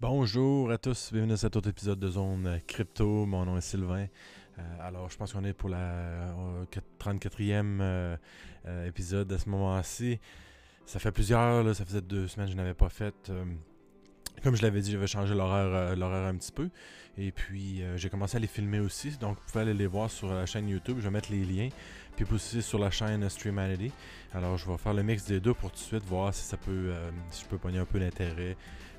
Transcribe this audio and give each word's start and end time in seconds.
Bonjour 0.00 0.70
à 0.70 0.78
tous, 0.78 1.10
bienvenue 1.12 1.32
à 1.32 1.36
cet 1.36 1.56
autre 1.56 1.70
épisode 1.70 1.98
de 1.98 2.08
Zone 2.08 2.60
Crypto. 2.68 3.26
Mon 3.26 3.44
nom 3.44 3.56
est 3.56 3.60
Sylvain. 3.60 4.06
Euh, 4.56 4.62
alors, 4.80 5.10
je 5.10 5.16
pense 5.16 5.32
qu'on 5.32 5.42
est 5.42 5.52
pour 5.52 5.68
la 5.68 6.32
34e 7.00 7.80
euh, 7.80 8.16
euh, 8.66 8.86
épisode 8.86 9.32
à 9.32 9.38
ce 9.38 9.48
moment-ci. 9.48 10.20
Ça 10.86 11.00
fait 11.00 11.10
plusieurs, 11.10 11.74
ça 11.74 11.84
faisait 11.84 12.00
deux 12.00 12.28
semaines 12.28 12.46
que 12.46 12.52
je 12.52 12.56
n'avais 12.56 12.74
pas 12.74 12.88
fait. 12.88 13.32
comme 14.44 14.54
je 14.54 14.62
l'avais 14.62 14.82
dit, 14.82 14.92
j'avais 14.92 15.08
changé 15.08 15.34
l'horaire 15.34 15.96
l'horaire 15.96 16.28
un 16.28 16.36
petit 16.36 16.52
peu. 16.52 16.70
Et 17.16 17.32
puis, 17.32 17.82
j'ai 17.96 18.08
commencé 18.08 18.36
à 18.36 18.40
les 18.40 18.46
filmer 18.46 18.78
aussi. 18.78 19.18
Donc, 19.18 19.36
vous 19.38 19.50
pouvez 19.50 19.62
aller 19.62 19.74
les 19.74 19.88
voir 19.88 20.12
sur 20.12 20.32
la 20.32 20.46
chaîne 20.46 20.68
YouTube. 20.68 20.98
Je 21.00 21.04
vais 21.06 21.10
mettre 21.10 21.32
les 21.32 21.44
liens. 21.44 21.70
Puis 22.24 22.34
aussi 22.34 22.62
sur 22.62 22.78
la 22.78 22.90
chaîne 22.90 23.28
Streamanity. 23.28 23.92
Alors, 24.34 24.56
je 24.56 24.66
vais 24.66 24.76
faire 24.76 24.94
le 24.94 25.02
mix 25.02 25.24
des 25.24 25.40
deux 25.40 25.54
pour 25.54 25.70
tout 25.70 25.76
de 25.76 25.82
suite 25.82 26.04
voir 26.04 26.34
si 26.34 26.44
ça 26.44 26.56
peut, 26.56 26.92
si 27.30 27.42
je 27.44 27.46
peux 27.46 27.58
pogner 27.58 27.78
un 27.78 27.84
peu 27.84 27.98
d'intérêt 27.98 28.56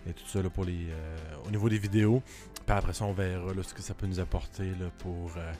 et 0.07 0.13
tout 0.13 0.25
ça 0.27 0.41
pour 0.49 0.65
les, 0.65 0.87
euh, 0.89 1.17
au 1.45 1.51
niveau 1.51 1.69
des 1.69 1.77
vidéos. 1.77 2.21
Puis 2.65 2.75
après 2.75 2.93
ça, 2.93 3.05
on 3.05 3.13
verra 3.13 3.51
ce 3.63 3.73
que 3.73 3.81
ça 3.81 3.93
peut 3.93 4.07
nous 4.07 4.19
apporter 4.19 4.71
pour, 4.99 5.31
euh, 5.37 5.53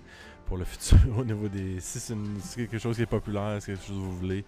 pour 0.45 0.57
le 0.57 0.65
futur 0.65 0.97
au 1.17 1.23
niveau 1.25 1.47
des. 1.47 1.79
Si 1.79 1.99
c'est 1.99 2.15
quelque 2.55 2.79
chose 2.79 2.95
qui 2.95 3.03
est 3.03 3.07
populaire, 3.07 3.61
si 3.61 3.67
quelque 3.67 3.85
chose 3.85 3.97
que 3.97 4.01
vous 4.01 4.17
voulez. 4.17 4.45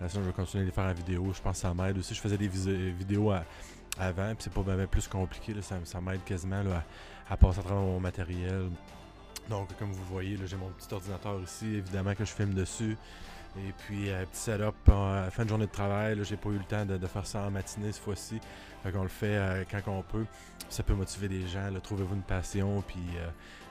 Euh, 0.00 0.08
sinon, 0.08 0.22
je 0.22 0.28
vais 0.28 0.34
continuer 0.34 0.62
à 0.62 0.66
les 0.66 0.72
faire 0.72 0.84
en 0.84 0.94
vidéo. 0.94 1.32
Je 1.34 1.40
pense 1.40 1.56
que 1.56 1.62
ça 1.62 1.74
m'aide 1.74 1.98
aussi. 1.98 2.14
Je 2.14 2.20
faisais 2.20 2.38
des 2.38 2.48
vidéos 2.48 3.32
avant, 3.98 4.34
puis 4.34 4.38
c'est 4.40 4.52
pas 4.52 4.62
même 4.62 4.86
plus 4.86 5.06
compliqué. 5.08 5.54
ça, 5.62 6.00
m'aide 6.00 6.24
quasiment 6.24 6.62
à, 7.28 7.36
passer 7.36 7.60
à 7.60 7.62
travers 7.62 7.82
mon 7.82 8.00
matériel. 8.00 8.70
Donc, 9.48 9.76
comme 9.78 9.92
vous 9.92 10.04
voyez, 10.04 10.38
j'ai 10.46 10.56
mon 10.56 10.68
petit 10.70 10.92
ordinateur 10.92 11.40
ici, 11.40 11.76
évidemment 11.76 12.14
que 12.14 12.24
je 12.24 12.32
filme 12.32 12.54
dessus. 12.54 12.96
Et 13.56 13.72
puis, 13.84 14.10
un 14.10 14.24
petit 14.24 14.40
setup, 14.40 14.74
euh, 14.88 15.30
fin 15.30 15.44
de 15.44 15.48
journée 15.48 15.66
de 15.66 15.70
travail, 15.70 16.18
j'ai 16.22 16.36
pas 16.36 16.48
eu 16.48 16.58
le 16.58 16.64
temps 16.64 16.86
de, 16.86 17.06
faire 17.06 17.26
ça 17.26 17.42
en 17.42 17.50
matinée 17.50 17.92
cette 17.92 18.02
fois-ci. 18.02 18.40
Fait 18.82 18.90
qu'on 18.90 19.02
le 19.02 19.08
fait 19.08 19.36
euh, 19.36 19.64
quand 19.70 19.92
on 19.92 20.02
peut. 20.02 20.24
Ça 20.70 20.82
peut 20.82 20.94
motiver 20.94 21.28
des 21.28 21.46
gens. 21.46 21.68
Trouvez-vous 21.82 22.14
une 22.14 22.22
passion, 22.22 22.82
puis 22.86 23.02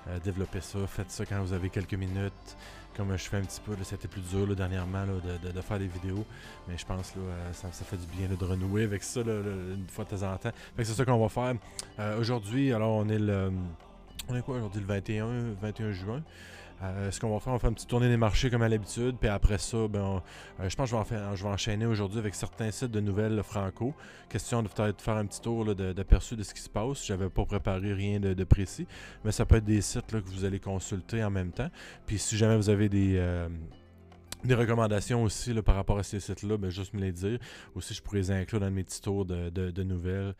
euh, 0.07 0.20
développez 0.20 0.62
ça. 0.62 0.79
Faites 0.85 1.10
ça 1.10 1.26
quand 1.26 1.41
vous 1.41 1.54
avez 1.54 1.70
quelques 1.70 1.95
minutes. 1.95 2.57
Comme 2.95 3.17
je 3.17 3.23
fais 3.23 3.38
un 3.38 3.41
petit 3.41 3.62
peu, 3.62 3.73
c'était 3.84 4.10
plus 4.10 4.21
dur 4.21 4.54
dernièrement 4.54 5.05
de, 5.05 5.62
faire 5.62 5.79
des 5.79 5.88
vidéos. 5.88 6.26
Mais 6.67 6.77
je 6.77 6.85
pense 6.85 7.12
que 7.12 7.20
ça, 7.54 7.70
ça, 7.71 7.85
fait 7.85 7.95
du 7.95 8.05
bien 8.05 8.27
de 8.27 8.45
renouer 8.45 8.84
avec 8.84 9.01
ça 9.01 9.21
une 9.21 9.88
fois 9.90 10.04
de 10.04 10.10
temps 10.10 10.34
en 10.34 10.38
temps. 10.38 10.51
Fait 10.76 10.84
que 10.84 10.84
c'est 10.84 10.93
ça 10.93 11.05
qu'on 11.05 11.26
va 11.26 11.29
faire. 11.29 11.55
aujourd'hui, 12.20 12.73
alors 12.73 12.91
on 12.91 13.07
est 13.07 13.17
le. 13.17 13.51
On 14.29 14.35
est 14.35 14.41
quoi 14.41 14.57
aujourd'hui? 14.57 14.81
Le 14.81 14.87
21, 14.87 15.53
21 15.61 15.91
juin? 15.91 16.23
Euh, 16.83 17.11
ce 17.11 17.19
qu'on 17.19 17.31
va 17.31 17.39
faire, 17.39 17.49
on 17.49 17.55
va 17.55 17.59
faire 17.59 17.69
une 17.69 17.75
petite 17.75 17.89
tournée 17.89 18.09
des 18.09 18.17
marchés 18.17 18.49
comme 18.49 18.63
à 18.63 18.69
l'habitude. 18.69 19.17
Puis 19.19 19.29
après 19.29 19.57
ça, 19.57 19.87
ben, 19.87 20.21
euh, 20.59 20.69
je 20.69 20.75
pense 20.75 20.91
que 20.91 20.97
je 21.35 21.43
vais, 21.43 21.49
enchaîner 21.49 21.85
aujourd'hui 21.85 22.17
avec 22.19 22.33
certains 22.33 22.71
sites 22.71 22.91
de 22.91 22.99
nouvelles 22.99 23.43
franco. 23.43 23.93
Question 24.29 24.63
de 24.63 24.67
peut-être 24.67 25.01
faire 25.01 25.17
un 25.17 25.25
petit 25.25 25.41
tour 25.41 25.75
d'aperçu 25.75 26.35
de, 26.35 26.43
ce 26.43 26.53
qui 26.53 26.61
se 26.61 26.69
passe. 26.69 27.05
J'avais 27.05 27.29
pas 27.29 27.45
préparé 27.45 27.93
rien 27.93 28.19
de, 28.19 28.43
précis. 28.43 28.87
Mais 29.23 29.31
ça 29.31 29.45
peut 29.45 29.57
être 29.57 29.65
des 29.65 29.81
sites 29.81 30.07
que 30.07 30.29
vous 30.29 30.45
allez 30.45 30.59
consulter 30.59 31.23
en 31.23 31.29
même 31.29 31.51
temps. 31.51 31.69
Puis 32.05 32.17
si 32.17 32.37
jamais 32.37 32.57
vous 32.57 32.69
avez 32.69 32.89
des. 32.89 33.17
Euh, 33.17 33.47
recommandations 34.49 35.21
aussi 35.21 35.53
par 35.61 35.75
rapport 35.75 35.99
à 35.99 36.03
ces 36.03 36.19
sites-là, 36.19 36.57
ben, 36.57 36.71
juste 36.71 36.95
me 36.95 37.01
les 37.01 37.11
dire. 37.11 37.37
Aussi, 37.75 37.93
je 37.93 38.01
pourrais 38.01 38.17
les 38.17 38.31
inclure 38.31 38.59
dans 38.59 38.71
mes 38.71 38.83
petits 38.83 39.01
tours 39.01 39.25
de, 39.25 39.83
nouvelles 39.83 40.33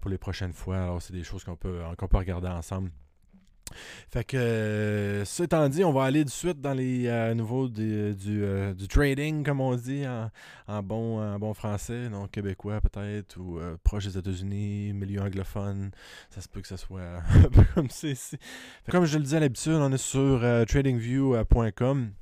pour 0.00 0.10
les 0.10 0.18
prochaines 0.18 0.52
fois. 0.52 0.76
Alors, 0.76 1.02
c'est 1.02 1.12
des 1.12 1.24
choses 1.24 1.42
qu'on 1.42 1.56
peut, 1.56 1.80
qu'on 1.96 2.06
peut 2.06 2.18
regarder 2.18 2.46
ensemble. 2.46 2.92
Fait 4.10 4.24
que, 4.24 4.36
euh, 4.36 5.24
ce 5.24 5.42
étant 5.42 5.68
dit, 5.68 5.84
on 5.84 5.92
va 5.92 6.04
aller 6.04 6.24
de 6.24 6.30
suite 6.30 6.60
dans 6.60 6.74
les 6.74 7.06
euh, 7.06 7.34
nouveaux 7.34 7.68
du, 7.68 8.14
euh, 8.24 8.74
du, 8.74 8.88
trading, 8.88 9.44
comme 9.44 9.60
on 9.60 9.74
dit 9.76 10.04
en, 10.68 10.82
bon, 10.82 11.38
bon 11.38 11.54
français, 11.54 12.08
donc 12.08 12.30
québécois 12.30 12.80
peut-être, 12.80 13.36
ou 13.38 13.58
proche 13.84 14.06
des 14.06 14.18
États-Unis, 14.18 14.92
milieu 14.92 15.20
anglophone. 15.22 15.90
Ça 16.30 16.40
se 16.40 16.48
peut 16.48 16.60
que 16.60 16.68
ce 16.68 16.76
soit 16.76 17.22
un 17.34 17.48
peu 17.48 17.64
comme 17.74 17.90
ça 17.90 18.08
ici. 18.08 18.36
comme 18.90 19.04
je 19.04 19.18
le 19.18 19.24
dis 19.24 19.36
à 19.36 19.40
l'habitude, 19.40 19.74
on 19.74 19.92
est 19.92 19.98
sur 19.98 20.40
tradingview.com. 20.66 22.12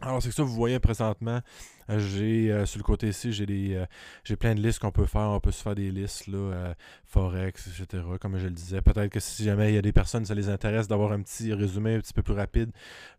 Alors, 0.00 0.22
c'est 0.22 0.28
que 0.28 0.34
ça, 0.34 0.42
vous 0.42 0.52
voyez 0.52 0.78
présentement, 0.80 1.36
euh, 1.36 1.40
j'ai 1.88 2.50
euh, 2.52 2.66
sur 2.66 2.78
le 2.78 2.84
côté 2.84 3.08
ici, 3.08 3.32
j'ai 3.32 3.46
des 3.46 3.74
euh, 3.74 3.86
j'ai 4.24 4.36
plein 4.36 4.54
de 4.54 4.60
listes 4.60 4.78
qu'on 4.78 4.90
peut 4.90 5.06
faire. 5.06 5.30
On 5.30 5.40
peut 5.40 5.52
se 5.52 5.62
faire 5.62 5.74
des 5.74 5.90
listes 5.90 6.26
là, 6.26 6.74
Forex, 7.04 7.66
etc. 7.68 8.02
Comme 8.20 8.38
je 8.38 8.46
le 8.46 8.52
disais. 8.52 8.80
Peut-être 8.82 9.10
que 9.10 9.20
si 9.20 9.44
jamais 9.44 9.72
il 9.72 9.74
y 9.74 9.78
a 9.78 9.82
des 9.82 9.92
personnes, 9.92 10.24
ça 10.24 10.34
les 10.34 10.48
intéresse 10.48 10.88
d'avoir 10.88 11.12
un 11.12 11.22
petit 11.22 11.52
résumé 11.52 11.94
un 11.96 12.00
petit 12.00 12.14
peu 12.14 12.22
plus 12.22 12.34
rapide 12.34 12.70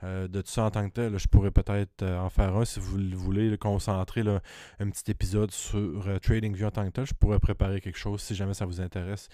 de 0.03 0.41
tout 0.41 0.51
ça 0.51 0.63
en 0.63 0.71
tant 0.71 0.87
que 0.87 0.93
tel, 0.93 1.17
je 1.17 1.27
pourrais 1.27 1.51
peut-être 1.51 2.03
en 2.03 2.29
faire 2.29 2.55
un 2.55 2.65
si 2.65 2.79
vous 2.79 2.97
voulez 3.13 3.57
concentrer 3.57 4.21
un 4.79 4.89
petit 4.89 5.11
épisode 5.11 5.51
sur 5.51 6.19
TradingView 6.21 6.67
en 6.67 6.71
tant 6.71 6.85
que 6.85 6.91
tel. 6.91 7.05
Je 7.05 7.13
pourrais 7.13 7.39
préparer 7.39 7.81
quelque 7.81 7.97
chose 7.97 8.21
si 8.21 8.35
jamais 8.35 8.53
ça 8.53 8.65
vous 8.65 8.81
intéresse. 8.81 9.29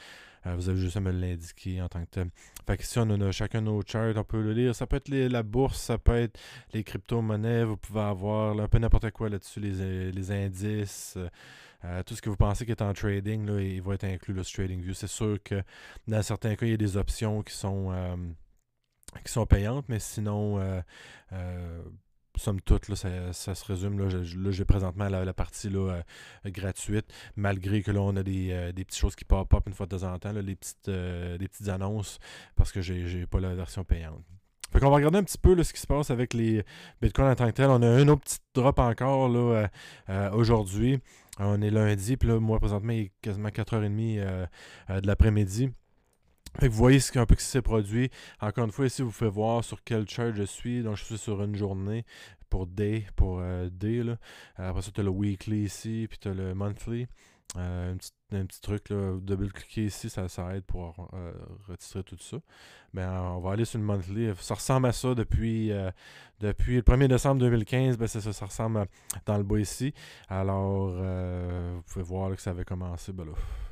Vous 0.45 0.69
avez 0.69 0.79
juste 0.79 0.97
à 0.97 1.01
me 1.01 1.11
l'indiquer 1.11 1.81
en 1.81 1.89
tant 1.89 2.01
que 2.01 2.09
tel. 2.09 2.29
Fait 2.65 2.77
que 2.77 2.85
si 2.85 2.97
on 2.99 3.09
a 3.09 3.31
chacun 3.31 3.61
nos 3.61 3.81
charts, 3.85 4.17
on 4.17 4.23
peut 4.23 4.41
le 4.41 4.53
lire. 4.53 4.75
Ça 4.75 4.87
peut 4.87 4.97
être 4.97 5.09
la 5.09 5.43
bourse, 5.43 5.79
ça 5.79 5.97
peut 5.97 6.15
être 6.15 6.39
les 6.73 6.83
crypto-monnaies. 6.83 7.63
Vous 7.63 7.77
pouvez 7.77 8.01
avoir 8.01 8.59
un 8.59 8.67
peu 8.67 8.79
n'importe 8.79 9.11
quoi 9.11 9.29
là-dessus, 9.29 9.59
les, 9.59 9.81
euh, 9.81 10.11
les, 10.11 10.31
indices, 10.31 11.15
euh, 11.17 11.29
euh, 11.85 12.03
tout 12.03 12.15
ce 12.15 12.21
que 12.21 12.29
vous 12.29 12.37
pensez 12.37 12.65
qui 12.65 12.71
est 12.71 12.81
en 12.81 12.93
trading, 12.93 13.45
là, 13.45 13.61
il 13.61 13.81
va 13.81 13.95
être 13.95 14.03
inclus 14.03 14.33
le 14.33 14.43
TradingView. 14.43 14.93
C'est 14.93 15.07
sûr 15.07 15.37
que 15.43 15.61
dans 16.07 16.21
certains 16.21 16.55
cas, 16.55 16.65
il 16.65 16.71
y 16.71 16.75
a 16.75 16.77
des 16.77 16.97
options 16.97 17.41
qui 17.43 17.53
sont, 17.53 17.91
qui 19.25 19.31
sont 19.31 19.45
payantes, 19.45 19.85
mais 19.89 19.99
sinon, 19.99 20.59
somme 22.37 22.61
toute, 22.61 22.87
là, 22.89 22.95
ça, 22.95 23.55
se 23.55 23.65
résume. 23.65 23.99
Là, 23.99 24.51
j'ai 24.51 24.65
présentement 24.65 25.09
la, 25.09 25.33
partie 25.33 25.69
là, 25.69 26.03
gratuite, 26.45 27.05
malgré 27.35 27.81
que 27.81 27.91
là, 27.91 28.01
on 28.01 28.15
a 28.15 28.23
des, 28.23 28.73
petites 28.75 28.97
choses 28.97 29.15
qui 29.15 29.25
pop-up 29.25 29.63
une 29.67 29.73
fois 29.73 29.85
de 29.85 29.97
temps 29.97 30.11
en 30.11 30.17
temps, 30.19 30.31
les, 30.31 30.55
petites, 30.55 30.89
des 30.89 31.47
petites 31.47 31.69
annonces, 31.69 32.19
parce 32.55 32.71
que 32.71 32.81
j'ai 32.81 33.25
pas 33.25 33.39
la 33.39 33.53
version 33.55 33.83
payante. 33.83 34.23
Fait 34.71 34.79
qu'on 34.79 34.89
va 34.89 34.95
regarder 34.95 35.17
un 35.17 35.23
petit 35.23 35.37
peu 35.37 35.61
ce 35.63 35.73
qui 35.73 35.81
se 35.81 35.87
passe 35.87 36.11
avec 36.11 36.33
les 36.33 36.63
bitcoins 37.01 37.29
en 37.29 37.35
tant 37.35 37.47
que 37.47 37.51
tel. 37.51 37.69
On 37.69 37.81
a 37.81 37.87
un 37.87 38.07
autre 38.07 38.21
petit 38.21 38.39
drop 38.53 38.79
encore 38.79 39.27
là, 39.27 39.39
euh, 39.39 39.67
euh, 40.09 40.31
aujourd'hui. 40.31 40.99
On 41.39 41.61
est 41.61 41.71
lundi, 41.71 42.15
puis 42.17 42.29
là, 42.29 42.39
moi, 42.39 42.59
présentement, 42.59 42.93
il 42.93 42.99
est 42.99 43.11
quasiment 43.21 43.49
4h30 43.49 44.19
euh, 44.19 44.45
de 45.01 45.07
l'après-midi. 45.07 45.71
Vous 46.59 46.69
voyez 46.71 46.99
ce, 46.99 47.17
un 47.17 47.25
peu 47.25 47.35
qui 47.35 47.43
s'est 47.43 47.61
produit. 47.61 48.09
Encore 48.39 48.65
une 48.65 48.71
fois, 48.71 48.85
ici, 48.85 49.01
vous 49.01 49.11
pouvez 49.11 49.29
voir 49.29 49.63
sur 49.63 49.83
quel 49.83 50.07
chart 50.07 50.33
je 50.35 50.43
suis. 50.43 50.83
Donc, 50.83 50.97
je 50.97 51.05
suis 51.05 51.17
sur 51.17 51.41
une 51.43 51.55
journée 51.55 52.05
pour 52.49 52.67
day, 52.67 53.05
pour 53.15 53.41
day. 53.71 54.03
Là. 54.03 54.17
Après 54.55 54.81
ça, 54.81 54.91
tu 54.91 54.99
as 54.99 55.03
le 55.03 55.09
weekly 55.09 55.63
ici, 55.63 56.07
puis 56.09 56.17
tu 56.19 56.27
as 56.27 56.33
le 56.33 56.53
monthly. 56.53 57.07
un 57.55 57.95
petit 57.97 58.11
un 58.33 58.45
petit 58.45 58.61
truc, 58.61 58.91
double-cliquer 58.91 59.85
ici, 59.85 60.09
ça, 60.09 60.25
aide 60.55 60.63
pour 60.63 61.09
euh, 61.13 61.31
retirer 61.67 62.03
tout 62.03 62.17
ça. 62.19 62.37
Ben, 62.93 63.09
on 63.09 63.39
va 63.39 63.53
aller 63.53 63.65
sur 63.65 63.79
le 63.79 63.85
monthly. 63.85 64.31
Ça 64.39 64.55
ressemble 64.55 64.87
à 64.87 64.91
ça 64.91 65.15
depuis, 65.15 65.71
euh, 65.71 65.91
depuis 66.39 66.75
le 66.75 66.81
1er 66.81 67.07
décembre 67.07 67.39
2015. 67.41 67.97
Ben, 67.97 68.07
ça, 68.07 68.45
ressemble 68.45 68.85
dans 69.25 69.37
le 69.37 69.43
bas 69.43 69.59
ici. 69.59 69.93
Alors, 70.27 70.91
euh, 70.93 71.75
vous 71.75 71.83
pouvez 71.83 72.03
voir 72.03 72.35
que 72.35 72.41
ça 72.41 72.49
avait 72.49 72.65
commencé. 72.65 73.13
Ben, 73.13 73.25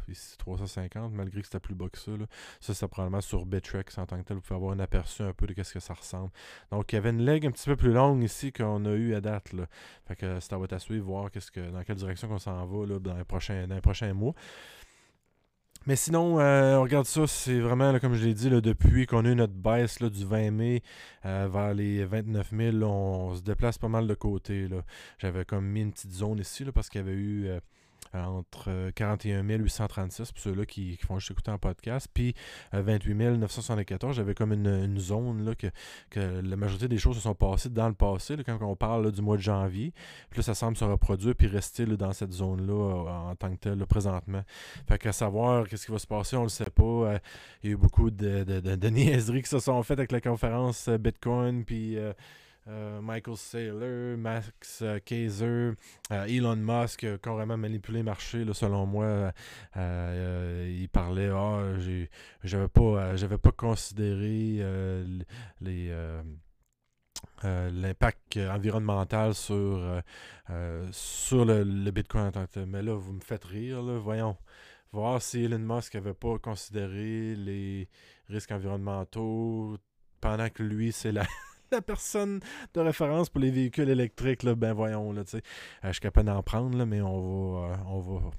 ici, 0.09 0.37
350, 0.37 1.13
malgré 1.13 1.41
que 1.41 1.47
c'était 1.47 1.59
plus 1.59 1.75
bas 1.75 1.87
que 1.89 1.97
ça. 1.97 2.11
Là. 2.11 2.25
Ça, 2.59 2.73
c'est 2.73 2.87
probablement 2.87 3.21
sur 3.21 3.45
Bitrex 3.45 3.97
en 3.97 4.05
tant 4.05 4.17
que 4.17 4.23
tel. 4.23 4.37
Vous 4.37 4.41
pouvez 4.41 4.55
avoir 4.55 4.71
un 4.73 4.79
aperçu 4.79 5.21
un 5.21 5.33
peu 5.33 5.47
de 5.47 5.63
ce 5.63 5.73
que 5.73 5.79
ça 5.79 5.93
ressemble. 5.93 6.31
Donc, 6.71 6.91
il 6.91 6.95
y 6.95 6.97
avait 6.97 7.09
une 7.09 7.23
leg 7.23 7.45
un 7.45 7.51
petit 7.51 7.65
peu 7.65 7.75
plus 7.75 7.91
longue 7.91 8.23
ici 8.23 8.51
qu'on 8.51 8.85
a 8.85 8.91
eu 8.91 9.13
à 9.15 9.21
date. 9.21 9.53
Là. 9.53 9.65
Fait 10.07 10.15
que 10.15 10.39
ça 10.39 10.57
va 10.57 10.65
être 10.65 10.73
à 10.73 10.79
suivre, 10.79 11.05
voir 11.05 11.31
qu'est-ce 11.31 11.51
que, 11.51 11.71
dans 11.71 11.83
quelle 11.83 11.97
direction 11.97 12.29
on 12.31 12.39
s'en 12.39 12.65
va 12.65 12.85
là, 12.85 12.99
dans, 12.99 13.17
les 13.17 13.23
prochains, 13.23 13.67
dans 13.67 13.75
les 13.75 13.81
prochains 13.81 14.13
mois. 14.13 14.33
Mais 15.89 15.95
sinon, 15.95 16.39
euh, 16.39 16.75
on 16.75 16.83
regarde 16.83 17.07
ça, 17.07 17.25
c'est 17.25 17.59
vraiment, 17.59 17.97
comme 17.99 18.13
je 18.13 18.23
l'ai 18.23 18.35
dit, 18.35 18.49
depuis 18.49 19.07
qu'on 19.07 19.25
a 19.25 19.29
eu 19.29 19.35
notre 19.35 19.53
baisse 19.53 19.99
du 20.01 20.23
20 20.23 20.51
mai 20.51 20.83
euh, 21.25 21.47
vers 21.51 21.73
les 21.73 22.05
29 22.05 22.51
000, 22.55 22.83
on 22.83 23.35
se 23.35 23.41
déplace 23.41 23.79
pas 23.79 23.87
mal 23.87 24.05
de 24.05 24.13
côté. 24.13 24.67
J'avais 25.17 25.45
comme 25.45 25.65
mis 25.65 25.81
une 25.81 25.91
petite 25.91 26.11
zone 26.11 26.37
ici 26.39 26.63
parce 26.65 26.89
qu'il 26.89 27.01
y 27.01 27.03
avait 27.03 27.13
eu 27.13 27.47
euh, 27.47 27.59
entre 28.13 28.91
41 28.95 29.43
836 29.43 30.31
pour 30.31 30.41
ceux-là 30.41 30.65
qui, 30.65 30.97
font 30.97 31.19
juste 31.19 31.31
écouter 31.31 31.51
en 31.51 31.57
podcast, 31.57 32.07
puis 32.13 32.33
28 32.73 33.15
974. 33.15 34.15
J'avais 34.15 34.33
comme 34.33 34.53
une, 34.53 34.99
zone 34.99 35.45
là, 35.45 35.55
que, 35.55 35.67
que, 36.09 36.41
la 36.41 36.55
majorité 36.55 36.87
des 36.87 36.97
choses 36.97 37.15
se 37.15 37.21
sont 37.21 37.35
passées 37.35 37.69
dans 37.69 37.87
le 37.87 37.93
passé, 37.93 38.35
quand 38.45 38.57
on 38.61 38.75
parle 38.75 39.11
du 39.11 39.21
mois 39.21 39.37
de 39.37 39.41
janvier. 39.41 39.93
Puis 40.29 40.39
là, 40.39 40.43
ça 40.43 40.55
semble 40.55 40.77
se 40.77 40.85
reproduire 40.85 41.35
puis 41.35 41.47
rester 41.47 41.85
dans 41.85 42.13
cette 42.13 42.33
zone-là 42.33 42.73
euh, 42.73 43.31
en 43.31 43.35
tant 43.35 43.51
que 43.51 43.59
tel 43.59 43.85
présentement. 43.85 44.43
Fait 44.87 44.97
qu'à 44.97 45.11
savoir 45.11 45.67
qu'est-ce 45.67 45.85
qui 45.85 45.91
va 45.91 45.99
se 45.99 46.07
passer, 46.07 46.35
on 46.35 46.43
le 46.43 46.49
sait 46.49 46.69
pas. 46.69 46.83
Euh, 46.83 47.19
il 47.63 47.69
y 47.69 47.73
a 47.73 47.73
eu 47.73 47.77
beaucoup 47.77 48.09
de, 48.09 48.43
de, 48.43 48.89
niaiseries 48.89 49.41
qui 49.41 49.49
se 49.49 49.59
sont 49.59 49.81
faites 49.83 49.99
avec 49.99 50.11
la 50.11 50.21
conférence 50.21 50.87
euh, 50.87 50.97
Bitcoin, 50.97 51.63
puis 51.65 51.97
euh, 51.97 52.13
Michael 53.01 53.37
Saylor, 53.37 54.17
Max 54.17 54.81
euh, 54.81 54.99
Kaiser, 54.99 55.71
euh, 56.11 56.25
Elon 56.27 56.55
Musk, 56.55 57.05
carrément 57.21 57.57
manipulé 57.57 57.99
le 57.99 58.03
marché, 58.03 58.45
selon 58.53 58.85
moi. 58.85 59.31
il 59.75 60.87
parlait, 60.91 61.29
ah, 61.29 61.73
j'avais 62.43 62.67
pas, 62.67 63.15
j'avais 63.15 63.37
pas 63.37 63.51
considéré 63.51 64.63
l'impact 67.43 68.37
environnemental 68.37 69.33
sur, 69.33 70.01
sur 70.91 71.45
le, 71.45 71.91
Bitcoin. 71.91 72.31
Mais 72.67 72.83
là, 72.83 72.93
vous 72.93 73.13
me 73.13 73.21
faites 73.21 73.45
rire, 73.45 73.81
voyons. 73.81 74.37
voir 74.91 75.21
si 75.21 75.43
Elon 75.43 75.59
Musk 75.59 75.95
n'avait 75.95 76.13
pas 76.13 76.37
considéré 76.37 77.35
les 77.35 77.87
risques 78.27 78.51
environnementaux 78.51 79.77
pendant 80.21 80.49
que 80.49 80.63
lui, 80.63 80.91
c'est 80.91 81.11
la, 81.11 81.25
la 81.71 81.81
personne 81.81 82.39
de 82.73 82.79
référence 82.79 83.29
pour 83.29 83.41
les 83.41 83.51
véhicules 83.51 83.89
électriques. 83.89 84.43
Là, 84.43 84.55
ben 84.55 84.73
voyons, 84.73 85.11
là, 85.11 85.23
euh, 85.33 85.39
je 85.83 85.91
suis 85.91 86.01
capable 86.01 86.27
d'en 86.27 86.43
prendre, 86.43 86.85
mais 86.85 87.01
on 87.01 87.19
va, 87.19 87.73
euh, 87.73 87.75
on 87.87 87.99
va 87.99 88.31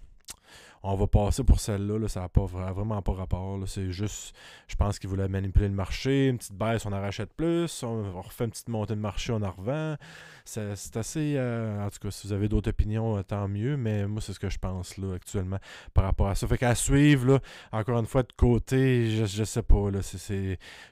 on 0.83 0.95
va 0.95 1.07
passer 1.07 1.45
pour 1.45 1.61
celle-là. 1.61 2.09
ça 2.09 2.21
n'a 2.21 2.29
pas, 2.29 2.47
vraiment 2.47 3.03
pas 3.03 3.13
rapport. 3.13 3.59
C'est 3.67 3.93
juste, 3.93 4.35
je 4.67 4.77
pense 4.77 4.99
qu'il 4.99 5.11
voulait 5.11 5.29
manipuler 5.29 5.69
le 5.69 5.75
marché. 5.75 6.29
Une 6.29 6.39
petite 6.39 6.55
baisse, 6.55 6.87
on 6.87 6.93
en 6.93 7.01
rachète 7.01 7.33
plus. 7.35 7.83
On, 7.83 8.21
refait 8.21 8.45
une 8.45 8.51
petite 8.51 8.69
montée 8.69 8.95
de 8.95 9.01
marché, 9.01 9.33
on 9.33 9.43
en 9.43 9.51
revend. 9.51 9.97
C'est 10.45 10.97
assez. 10.97 11.35
Euh, 11.37 11.85
en 11.85 11.91
tout 11.91 11.99
cas, 12.01 12.11
si 12.11 12.27
vous 12.27 12.33
avez 12.33 12.49
d'autres 12.49 12.71
opinions, 12.71 13.19
euh, 13.19 13.23
tant 13.23 13.47
mieux. 13.47 13.77
Mais 13.77 14.07
moi, 14.07 14.23
c'est 14.23 14.33
ce 14.33 14.41
que 14.41 14.49
je 14.49 14.59
pense 14.59 14.97
là, 14.97 15.15
actuellement 15.15 15.59
par 15.93 16.05
rapport 16.05 16.29
à 16.29 16.35
ça. 16.35 16.47
Fait 16.47 16.59
qu'à 16.59 16.75
suivre, 16.75 17.27
là, 17.27 17.41
encore 17.73 17.99
une 17.99 18.07
fois, 18.07 18.23
de 18.23 18.33
côté, 18.35 19.11
je, 19.11 19.41
ne 19.41 19.45
sais 19.45 19.63
pas. 19.63 19.91
Là, 19.91 20.01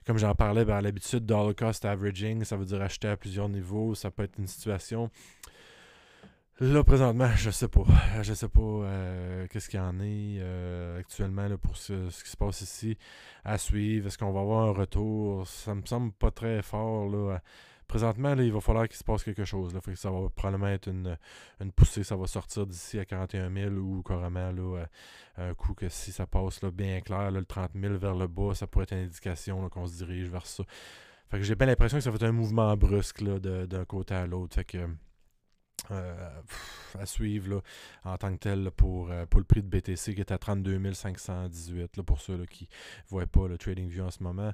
comme 0.06 0.19
j'en 0.19 0.35
parlais, 0.35 0.67
ben, 0.67 0.76
à 0.76 0.82
l'habitude, 0.82 1.25
dollar 1.25 1.55
cost 1.55 1.87
averaging, 1.87 2.44
ça 2.44 2.56
veut 2.56 2.67
dire 2.67 2.82
acheter 2.82 3.08
à 3.08 3.17
plusieurs 3.17 3.49
niveaux. 3.49 3.94
Ça 3.94 4.11
peut 4.11 4.25
être 4.25 4.38
une 4.38 4.49
situation 4.49 5.11
Là, 6.60 6.82
présentement, 6.82 7.31
je 7.37 7.50
sais 7.50 7.69
pas. 7.69 7.84
Je 8.20 8.34
sais 8.34 8.49
pas 8.49 8.60
euh, 8.60 9.46
qu'est-ce 9.46 9.69
qu'il 9.69 9.78
y 9.78 9.82
en 9.82 10.00
est 10.00 10.38
euh, 10.40 10.99
actuellement 10.99 11.46
là, 11.46 11.56
pour 11.56 11.76
ce, 11.76 12.08
qui 12.08 12.31
se 12.31 12.37
passe 12.37 12.62
ici 12.62 12.99
à 13.44 13.58
suivre. 13.58 14.08
Est-ce 14.08 14.19
qu'on 14.19 14.32
va 14.32 14.40
avoir 14.40 14.66
un 14.66 14.72
retour? 14.72 15.46
Ça 15.46 15.72
me 15.76 15.82
semble 15.87 16.10
pas 16.10 16.32
très 16.32 16.60
fort. 16.62 17.08
Là. 17.08 17.40
Présentement, 17.87 18.34
là, 18.34 18.43
il 18.43 18.52
va 18.52 18.60
falloir 18.60 18.88
qu'il 18.88 18.96
se 18.96 19.05
passe 19.05 19.22
quelque 19.22 19.44
chose. 19.44 19.72
Là. 19.72 19.81
Fait 19.81 19.93
que 19.93 19.99
ça 19.99 20.10
va 20.10 20.28
probablement 20.31 20.66
être 20.66 20.88
une, 20.88 21.16
une 21.60 21.70
poussée. 21.70 22.02
Ça 22.02 22.16
va 22.16 22.26
sortir 22.26 22.66
d'ici 22.66 22.99
à 22.99 23.04
41 23.04 23.54
000 23.54 23.75
ou 23.75 24.02
carrément 24.02 24.50
là, 24.50 24.84
un 25.37 25.54
coup 25.54 25.75
que 25.75 25.88
si 25.88 26.11
ça 26.11 26.26
passe 26.26 26.61
là, 26.62 26.72
bien 26.72 27.00
clair, 27.02 27.31
le 27.31 27.44
30 27.44 27.70
000 27.76 27.99
vers 27.99 28.16
le 28.16 28.26
bas, 28.26 28.52
ça 28.54 28.66
pourrait 28.66 28.82
être 28.82 28.94
une 28.94 29.04
indication 29.04 29.69
qu'on 29.69 29.87
se 29.87 29.99
dirige 29.99 30.28
vers 30.28 30.46
ça. 30.46 30.64
Fait 31.31 31.38
que 31.38 31.44
j'ai 31.44 31.54
bien 31.54 31.69
l'impression 31.69 31.99
que 31.99 32.02
ça 32.02 32.11
va 32.11 32.16
être 32.16 32.25
un 32.25 32.32
mouvement 32.32 32.76
brusque 32.76 33.22
d'un 33.22 33.84
côté 33.84 34.14
à 34.14 34.26
l'autre. 34.26 34.56
Fait 34.56 34.64
que 34.64 34.78
euh, 35.90 36.40
à 36.98 37.06
suivre 37.06 37.48
là, 37.48 37.60
en 38.04 38.19
tant 38.19 38.32
que 38.32 38.38
tel 38.38 38.70
pour, 38.70 39.10
euh, 39.10 39.26
pour 39.26 39.40
le 39.40 39.44
prix 39.44 39.62
de 39.62 39.69
BTC 39.69 40.14
qui 40.14 40.20
est 40.20 40.32
à 40.32 40.38
32 40.38 40.92
518 40.92 41.96
là, 41.96 42.02
pour 42.02 42.20
ceux 42.20 42.44
qui 42.46 42.64
ne 42.64 43.08
voient 43.10 43.26
pas 43.26 43.48
le 43.48 43.58
TradingView 43.58 44.02
en 44.04 44.10
ce 44.10 44.22
moment. 44.22 44.52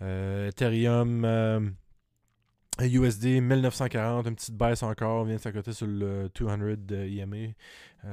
Euh, 0.00 0.48
Ethereum 0.48 1.74
USD 2.80 3.40
1940, 3.42 4.26
une 4.26 4.34
petite 4.34 4.56
baisse 4.56 4.82
encore, 4.82 5.24
vient 5.24 5.36
de 5.36 5.40
s'accoter 5.40 5.72
sur 5.72 5.86
le 5.86 6.30
200 6.34 6.56
de 6.78 7.06
IMA. 7.06 7.36
il 7.36 7.54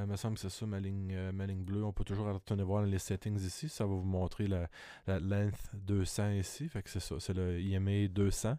me 0.06 0.15
semble 0.17 0.35
que 0.35 0.41
c'est 0.41 0.50
ça 0.50 0.65
ma 0.65 0.79
ligne, 0.79 1.17
ma 1.33 1.45
ligne 1.45 1.63
bleue. 1.63 1.83
On 1.83 1.94
peut 1.94 2.03
toujours 2.03 2.27
retourner 2.27 2.63
voir 2.63 2.83
les 2.83 3.00
settings 3.00 3.39
ici. 3.39 3.69
Ça 3.69 3.85
va 3.85 3.94
vous 3.94 4.03
montrer 4.03 4.47
la, 4.47 4.67
length 5.07 5.71
200 5.73 6.31
ici. 6.31 6.67
Fait 6.67 6.83
que 6.83 6.89
c'est 6.89 7.00
ça, 7.00 7.15
c'est 7.19 7.33
le 7.33 7.59
IMA 7.59 8.07
200. 8.09 8.57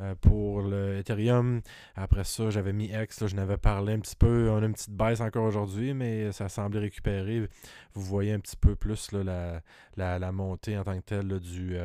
Euh, 0.00 0.14
pour 0.14 0.62
le 0.62 0.96
Ethereum. 0.98 1.60
Après 1.94 2.24
ça, 2.24 2.48
j'avais 2.48 2.72
mis 2.72 2.86
X, 2.86 3.26
je 3.26 3.36
n'avais 3.36 3.58
parlé 3.58 3.92
un 3.92 4.00
petit 4.00 4.16
peu. 4.16 4.48
On 4.50 4.62
a 4.62 4.66
une 4.66 4.72
petite 4.72 4.90
baisse 4.90 5.20
encore 5.20 5.44
aujourd'hui, 5.44 5.92
mais 5.92 6.32
ça 6.32 6.48
semblait 6.48 6.80
récupérer. 6.80 7.48
Vous 7.92 8.02
voyez 8.02 8.32
un 8.32 8.40
petit 8.40 8.56
peu 8.56 8.76
plus 8.76 9.12
la, 9.12 9.60
la, 9.96 10.32
montée 10.32 10.78
en 10.78 10.84
tant 10.84 10.96
que 10.96 11.04
telle 11.04 11.38
du. 11.40 11.76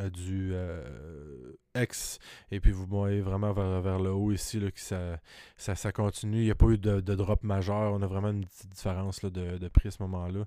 Euh, 0.00 0.06
euh, 0.06 0.10
du 0.10 1.82
X 1.82 2.18
et 2.50 2.58
puis 2.58 2.72
vous 2.72 2.84
voyez 2.86 3.20
vraiment 3.20 3.52
vers, 3.52 3.98
le 3.98 4.10
haut 4.10 4.32
ici 4.32 4.58
là, 4.58 4.70
que 4.70 4.80
ça, 4.80 5.18
ça, 5.56 5.92
continue. 5.92 6.38
Il 6.38 6.44
n'y 6.44 6.50
a 6.50 6.54
pas 6.54 6.66
eu 6.66 6.78
de, 6.78 7.00
drop 7.00 7.42
majeur. 7.44 7.92
On 7.92 8.02
a 8.02 8.06
vraiment 8.06 8.30
une 8.30 8.44
petite 8.44 8.70
différence 8.70 9.20
de, 9.20 9.58
de 9.58 9.68
prix 9.68 9.88
à 9.88 9.90
ce 9.90 10.02
moment-là. 10.02 10.46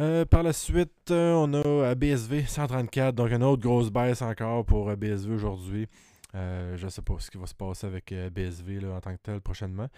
Euh, 0.00 0.24
par 0.24 0.42
la 0.42 0.52
suite, 0.52 1.10
euh, 1.12 1.32
on 1.34 1.54
a 1.54 1.94
BSV 1.94 2.46
134, 2.46 3.14
donc 3.14 3.30
une 3.30 3.44
autre 3.44 3.62
grosse 3.62 3.90
baisse 3.90 4.22
encore 4.22 4.64
pour 4.64 4.90
euh, 4.90 4.96
BSV 4.96 5.32
aujourd'hui. 5.32 5.86
je 6.32 6.84
ne 6.84 6.88
sais 6.88 7.02
pas 7.02 7.14
ce 7.20 7.30
qui 7.30 7.38
va 7.38 7.46
se 7.46 7.54
passer 7.54 7.86
avec 7.86 8.12
BSV 8.12 8.84
en 8.86 9.00
tant 9.00 9.12
que 9.12 9.22
tel 9.22 9.40
prochainement. 9.40 9.88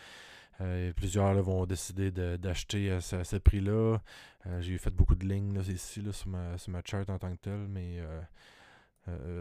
plusieurs 0.96 1.42
vont 1.42 1.64
décider 1.64 2.10
d'acheter 2.10 2.90
à, 2.90 3.00
ce 3.00 3.36
prix-là. 3.36 3.98
J'ai 4.60 4.76
fait 4.76 4.90
beaucoup 4.90 5.14
de 5.14 5.26
lignes 5.26 5.58
ici 5.66 6.02
sur, 6.12 6.28
ma, 6.28 6.58
sur 6.58 6.72
ma 6.72 6.82
chart 6.84 7.08
en 7.08 7.18
tant 7.18 7.30
que 7.30 7.40
tel, 7.40 7.66
mais 7.68 8.02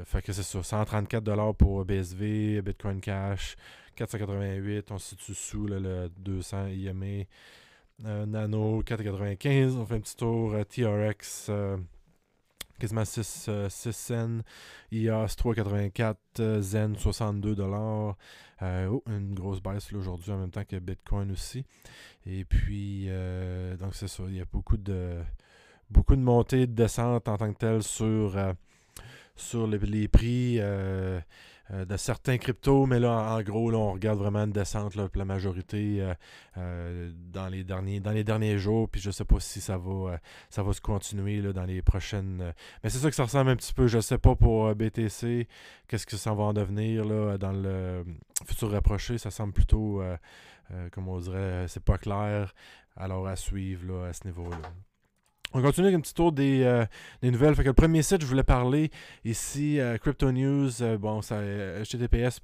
fait 0.05 0.21
que 0.21 0.31
c'est 0.33 0.43
ça, 0.43 0.59
134$ 0.59 1.55
pour 1.55 1.85
BSV, 1.85 2.61
Bitcoin 2.61 3.01
Cash, 3.01 3.55
488, 3.95 4.91
on 4.91 4.97
se 4.97 5.09
situe 5.09 5.33
sous 5.33 5.65
le 5.65 6.09
200 6.17 6.67
IMA. 6.67 7.25
Euh, 8.03 8.25
Nano 8.25 8.83
495, 8.83 9.77
on 9.77 9.85
fait 9.85 9.95
un 9.95 9.99
petit 10.01 10.17
tour 10.17 10.53
euh, 10.53 10.63
TRX 10.65 11.47
euh, 11.47 11.77
quasiment 12.77 13.05
6, 13.05 13.49
6 13.69 13.93
cents, 13.93 14.39
IAS 14.91 15.35
384, 15.37 16.59
Zen 16.59 16.97
62 16.97 17.55
dollars. 17.55 18.17
Oh, 18.61 19.03
une 19.07 19.33
grosse 19.33 19.61
baisse 19.61 19.91
aujourd'hui 19.93 20.31
en 20.31 20.39
même 20.39 20.51
temps 20.51 20.65
que 20.65 20.77
Bitcoin 20.77 21.31
aussi. 21.31 21.65
Et 22.25 22.43
puis, 22.43 23.07
donc 23.79 23.95
c'est 23.95 24.07
ça, 24.09 24.23
il 24.27 24.35
y 24.35 24.41
a 24.41 24.45
beaucoup 24.45 24.77
de 24.77 25.21
beaucoup 25.89 26.15
de 26.15 26.21
montées 26.21 26.67
de 26.67 26.73
descentes 26.73 27.27
en 27.29 27.37
tant 27.37 27.53
que 27.53 27.57
telles 27.57 27.83
sur, 27.83 28.35
sur 29.35 29.67
les, 29.67 30.07
prix. 30.07 30.59
Euh, 31.71 31.83
de 31.83 31.97
certains 31.97 32.37
cryptos, 32.37 32.85
mais 32.85 32.99
là, 32.99 33.35
en, 33.35 33.41
gros, 33.41 33.71
là, 33.71 33.79
on 33.79 33.93
regarde 33.93 34.19
vraiment 34.19 34.43
une 34.43 34.51
descente 34.51 34.93
là, 34.95 35.09
pour 35.09 35.17
la 35.17 35.25
majorité 35.25 35.99
euh, 35.99 36.13
euh, 36.57 37.11
dans, 37.33 37.47
les 37.47 37.63
derniers, 37.63 37.99
dans 37.99 38.11
les 38.11 38.23
derniers 38.23 38.59
jours. 38.59 38.87
Puis 38.87 39.01
je 39.01 39.09
sais 39.09 39.25
pas 39.25 39.39
si 39.39 39.61
ça 39.61 39.75
va, 39.75 40.19
ça 40.51 40.61
va 40.61 40.73
se 40.73 40.81
continuer 40.81 41.41
là, 41.41 41.53
dans 41.53 41.65
les 41.65 41.81
prochaines. 41.81 42.53
Mais 42.83 42.91
c'est 42.91 42.99
ça 42.99 43.09
que 43.09 43.15
ça 43.15 43.23
ressemble 43.23 43.49
un 43.49 43.55
petit 43.55 43.73
peu. 43.73 43.87
Je 43.87 43.99
sais 43.99 44.19
pas 44.19 44.35
pour 44.35 44.75
BTC, 44.75 45.47
qu'est-ce 45.87 46.05
que 46.05 46.17
ça 46.17 46.35
va 46.35 46.43
en 46.43 46.53
devenir 46.53 47.03
là, 47.03 47.39
dans 47.39 47.51
le 47.51 48.05
futur 48.45 48.69
rapproché. 48.71 49.17
Ça 49.17 49.31
semble 49.31 49.53
plutôt, 49.53 50.03
comme 50.91 51.07
on 51.07 51.17
dirait, 51.19 51.65
c'est 51.67 51.83
pas 51.83 51.97
clair. 51.97 52.53
Alors 52.95 53.27
à 53.27 53.35
suivre 53.35 53.87
là, 53.87 54.09
à 54.09 54.13
ce 54.13 54.25
niveau-là. 54.25 54.57
On 55.57 55.61
continue 55.61 55.87
avec 55.87 55.97
un 55.97 56.01
petit 56.01 56.13
tour 56.13 56.33
des, 56.33 56.63
euh, 56.63 56.85
nouvelles. 57.23 57.55
Fait 57.55 57.63
que 57.63 57.69
le 57.69 57.73
premier 57.73 58.01
site, 58.01 58.19
je 58.19 58.25
voulais 58.25 58.43
parler 58.43 58.91
ici, 59.23 59.79
euh, 59.79 59.97
Crypto 59.97 60.29
News. 60.29 60.83
Euh, 60.83 60.97
bon, 60.97 61.21
c'est 61.21 61.81
https 61.81 62.41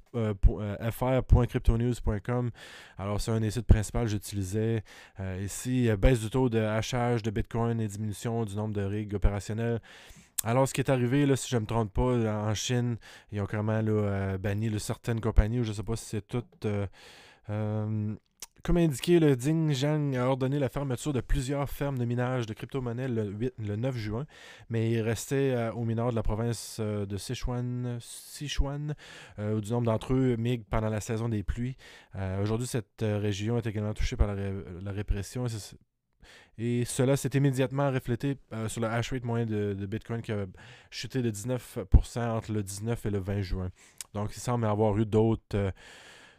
fr.cryptonews.com. 0.90 2.50
Alors, 2.96 3.20
c'est 3.20 3.30
un 3.30 3.40
des 3.40 3.50
sites 3.50 3.66
principaux 3.66 4.00
que 4.00 4.06
j'utilisais. 4.06 4.82
ici, 5.42 5.90
baisse 5.98 6.20
du 6.20 6.30
taux 6.30 6.48
de 6.48 6.58
hachage 6.58 7.22
de 7.22 7.30
Bitcoin 7.30 7.82
et 7.82 7.86
diminution 7.86 8.46
du 8.46 8.56
nombre 8.56 8.72
de 8.72 8.82
rigs 8.82 9.14
opérationnels. 9.14 9.82
Alors, 10.42 10.66
ce 10.66 10.72
qui 10.72 10.80
est 10.80 10.88
arrivé, 10.88 11.26
là, 11.26 11.36
si 11.36 11.50
je 11.50 11.56
ne 11.56 11.60
me 11.60 11.66
trompe 11.66 11.92
pas, 11.92 12.02
en 12.02 12.54
Chine, 12.54 12.96
ils 13.30 13.42
ont 13.42 13.46
carrément 13.46 13.82
banni 14.38 14.80
certaines 14.80 15.20
compagnies, 15.20 15.60
ou 15.60 15.64
je 15.64 15.68
ne 15.68 15.74
sais 15.74 15.82
pas 15.82 15.96
si 15.96 16.06
c'est 16.06 16.26
toutes. 16.26 16.66
Comme 18.62 18.76
indiqué, 18.76 19.18
le 19.18 19.34
Ding 19.34 19.72
Zhang 19.72 20.14
a 20.14 20.28
ordonné 20.28 20.60
la 20.60 20.68
fermeture 20.68 21.12
de 21.12 21.20
plusieurs 21.20 21.68
fermes 21.68 21.98
de 21.98 22.04
minage 22.04 22.46
de 22.46 22.54
crypto-monnaies 22.54 23.08
le, 23.08 23.76
9 23.76 23.96
juin, 23.96 24.24
mais 24.70 24.92
il 24.92 25.00
restait 25.00 25.50
euh, 25.50 25.72
aux 25.72 25.84
mineurs 25.84 26.10
de 26.10 26.14
la 26.14 26.22
province 26.22 26.76
euh, 26.78 27.04
de 27.04 27.16
Sichuan, 27.16 27.98
Sichuan 28.00 28.94
euh, 29.40 29.56
où 29.56 29.60
du 29.60 29.72
nombre 29.72 29.86
d'entre 29.86 30.14
eux 30.14 30.36
migrent 30.36 30.64
pendant 30.70 30.90
la 30.90 31.00
saison 31.00 31.28
des 31.28 31.42
pluies. 31.42 31.76
Aujourd'hui, 32.40 32.68
cette 32.68 33.00
région 33.00 33.58
est 33.58 33.66
également 33.66 33.94
touchée 33.94 34.14
par 34.14 34.32
la, 34.32 34.92
répression 34.92 35.46
et, 36.56 36.84
cela 36.84 37.16
s'est 37.16 37.30
immédiatement 37.34 37.90
reflété 37.90 38.36
sur 38.68 38.80
le 38.80 38.86
hash 38.86 39.10
rate 39.10 39.24
moyen 39.24 39.46
de, 39.46 39.86
Bitcoin 39.86 40.22
qui 40.22 40.30
a 40.30 40.46
chuté 40.90 41.20
de 41.20 41.32
19% 41.32 42.28
entre 42.28 42.52
le 42.52 42.62
19 42.62 43.06
et 43.06 43.10
le 43.10 43.18
20 43.18 43.40
juin. 43.40 43.70
Donc, 44.14 44.36
il 44.36 44.40
semble 44.40 44.66
avoir 44.66 44.96
eu 44.98 45.06
d'autres 45.06 45.72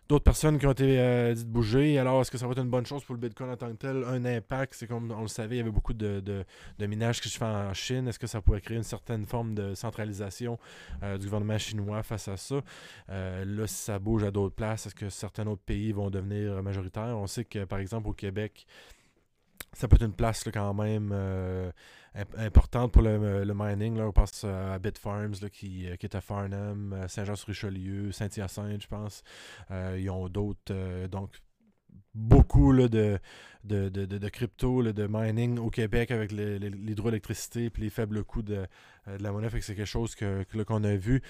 d'autres 0.09 0.23
personnes 0.23 0.59
qui 0.59 0.67
ont 0.67 0.71
été 0.71 0.99
euh, 0.99 1.33
dites 1.33 1.47
bouger. 1.47 1.97
Alors, 1.97 2.21
est-ce 2.21 2.31
que 2.31 2.37
ça 2.37 2.45
va 2.45 2.51
être 2.51 2.61
une 2.61 2.69
bonne 2.69 2.85
chose 2.85 3.03
pour 3.03 3.15
le 3.15 3.21
Bitcoin 3.21 3.49
en 3.49 3.55
tant 3.55 3.69
que 3.69 3.77
tel? 3.77 4.03
Un 4.03 4.25
impact, 4.25 4.73
c'est 4.75 4.87
comme 4.87 5.11
on 5.11 5.21
le 5.21 5.27
savait, 5.27 5.55
il 5.55 5.57
y 5.59 5.61
avait 5.61 5.71
beaucoup 5.71 5.93
de, 5.93 6.19
de, 6.19 6.85
minage 6.85 7.21
qui 7.21 7.29
se 7.29 7.37
fait 7.37 7.45
en 7.45 7.73
Chine. 7.73 8.07
Est-ce 8.07 8.19
que 8.19 8.27
ça 8.27 8.41
pourrait 8.41 8.61
créer 8.61 8.77
une 8.77 8.83
certaine 8.83 9.25
forme 9.25 9.55
de 9.55 9.73
centralisation 9.73 10.59
euh, 11.03 11.17
du 11.17 11.25
gouvernement 11.25 11.57
chinois 11.57 12.03
face 12.03 12.27
à 12.27 12.37
ça? 12.37 12.61
Euh, 13.09 13.45
là, 13.45 13.67
si 13.67 13.75
ça 13.75 13.99
bouge 13.99 14.23
à 14.23 14.31
d'autres 14.31 14.55
places, 14.55 14.85
est-ce 14.87 14.95
que 14.95 15.09
certains 15.09 15.47
autres 15.47 15.63
pays 15.63 15.91
vont 15.91 16.09
devenir 16.09 16.61
majoritaires? 16.61 17.17
On 17.17 17.27
sait 17.27 17.45
que, 17.45 17.63
par 17.63 17.79
exemple, 17.79 18.09
au 18.09 18.13
Québec, 18.13 18.65
ça 19.71 19.87
peut 19.87 19.95
être 19.95 20.05
une 20.05 20.13
place 20.13 20.43
quand 20.53 20.73
même 20.73 21.11
importante 22.37 22.91
pour 22.91 23.01
le, 23.01 23.53
mining. 23.55 23.97
Là. 23.97 24.07
On 24.07 24.11
pense 24.11 24.43
à 24.43 24.77
Bitfarms 24.79 25.49
qui, 25.51 25.87
euh, 25.87 25.95
qui 25.95 26.05
est 26.05 26.15
à 26.15 26.21
Farnham, 26.21 27.05
Saint-Jean-sur-Richelieu, 27.07 28.11
Saint-Hyacinthe, 28.11 28.81
je 28.81 28.87
pense. 28.87 29.23
Euh, 29.71 29.97
ils 29.99 30.09
ont 30.09 30.29
d'autres. 30.29 30.71
Euh, 30.71 31.07
donc, 31.07 31.31
beaucoup 32.13 32.73
de, 32.73 32.87
de, 33.63 33.89
de, 33.89 34.05
de, 34.05 34.29
crypto, 34.29 34.83
de 34.83 35.07
mining 35.09 35.57
au 35.57 35.69
Québec 35.69 36.11
avec 36.11 36.31
l'hydroélectricité 36.31 37.65
et 37.65 37.71
les 37.77 37.89
faibles 37.89 38.23
coûts 38.23 38.43
de, 38.43 38.67
la 39.19 39.31
monnaie. 39.31 39.49
Que 39.49 39.61
c'est 39.61 39.75
quelque 39.75 39.85
chose 39.85 40.13
que, 40.13 40.43
qu'on 40.63 40.83
a 40.83 40.95
vu 40.95 41.23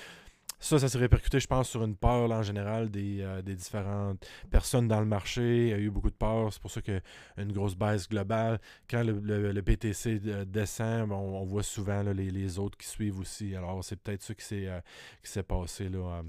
ça, 0.63 0.79
ça 0.79 0.89
s'est 0.89 0.98
répercuté, 0.98 1.39
je 1.39 1.48
pense, 1.48 1.70
sur 1.70 1.84
une 1.84 1.96
peur 1.96 2.32
en 2.32 2.41
général 2.41 2.89
des, 2.89 3.25
des, 3.43 3.55
différentes 3.55 4.25
personnes 4.50 4.88
dans 4.88 5.00
le 5.00 5.05
marché. 5.05 5.67
Il 5.67 5.70
y 5.70 5.74
a 5.74 5.77
eu 5.77 5.89
beaucoup 5.89 6.10
de 6.10 6.15
peur. 6.15 6.51
C'est 6.51 6.62
pour 6.62 6.72
ça 6.72 6.82
qu'il 6.82 6.93
y 6.96 7.39
a 7.39 7.43
une 7.43 7.51
grosse 7.51 7.75
baisse 7.75 8.08
globale. 8.08 8.60
Quand 8.89 9.03
le, 9.03 9.20
le, 9.51 9.62
BTC 9.62 10.20
descend, 10.46 11.12
on, 11.12 11.43
voit 11.43 11.63
souvent 11.63 12.01
les, 12.03 12.32
les, 12.32 12.60
autres 12.60 12.77
qui 12.77 12.88
suivent 12.88 13.20
aussi. 13.20 13.55
Alors, 13.55 13.84
c'est 13.84 13.98
peut-être 13.98 14.24
ça 14.24 14.34
qui 14.34 14.43
s'est 14.43 15.43
passé 15.43 15.89
là, 15.89 16.24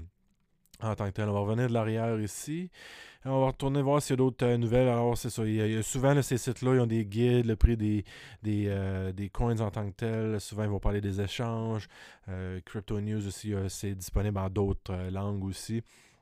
en 0.81 0.95
tant 0.95 1.05
que 1.05 1.11
tel. 1.11 1.29
On 1.29 1.33
va 1.33 1.39
revenir 1.39 1.67
de 1.67 1.73
l'arrière 1.73 2.19
ici. 2.19 2.69
On 3.27 3.39
va 3.39 3.47
retourner 3.47 3.81
voir 3.81 4.03
s'il 4.03 4.11
y 4.11 4.13
a 4.13 4.17
d'autres 4.17 4.45
euh, 4.45 4.57
nouvelles. 4.57 4.87
Alors, 4.87 5.17
c'est 5.17 5.31
ça. 5.31 5.43
Il 5.45 5.55
y 5.55 5.77
a, 5.77 5.81
souvent, 5.81 6.21
ces 6.21 6.37
sites-là, 6.37 6.75
ils 6.75 6.79
ont 6.79 6.85
des 6.85 7.05
guides, 7.05 7.47
le 7.47 7.55
prix 7.55 7.75
des, 7.75 8.05
des, 8.43 8.65
euh, 8.67 9.11
des, 9.13 9.29
coins 9.29 9.59
en 9.61 9.71
tant 9.71 9.89
que 9.89 9.95
tel. 9.95 10.39
Souvent, 10.39 10.63
ils 10.63 10.69
vont 10.69 10.79
parler 10.79 11.01
des 11.01 11.19
échanges. 11.19 11.87
Euh, 12.29 12.59
Crypto 12.65 13.01
News 13.01 13.25
aussi, 13.25 13.53
c'est 13.67 13.95
disponible 13.95 14.37
en 14.37 14.47
d'autres 14.49 15.09
langues 15.09 15.43
aussi. 15.43 15.81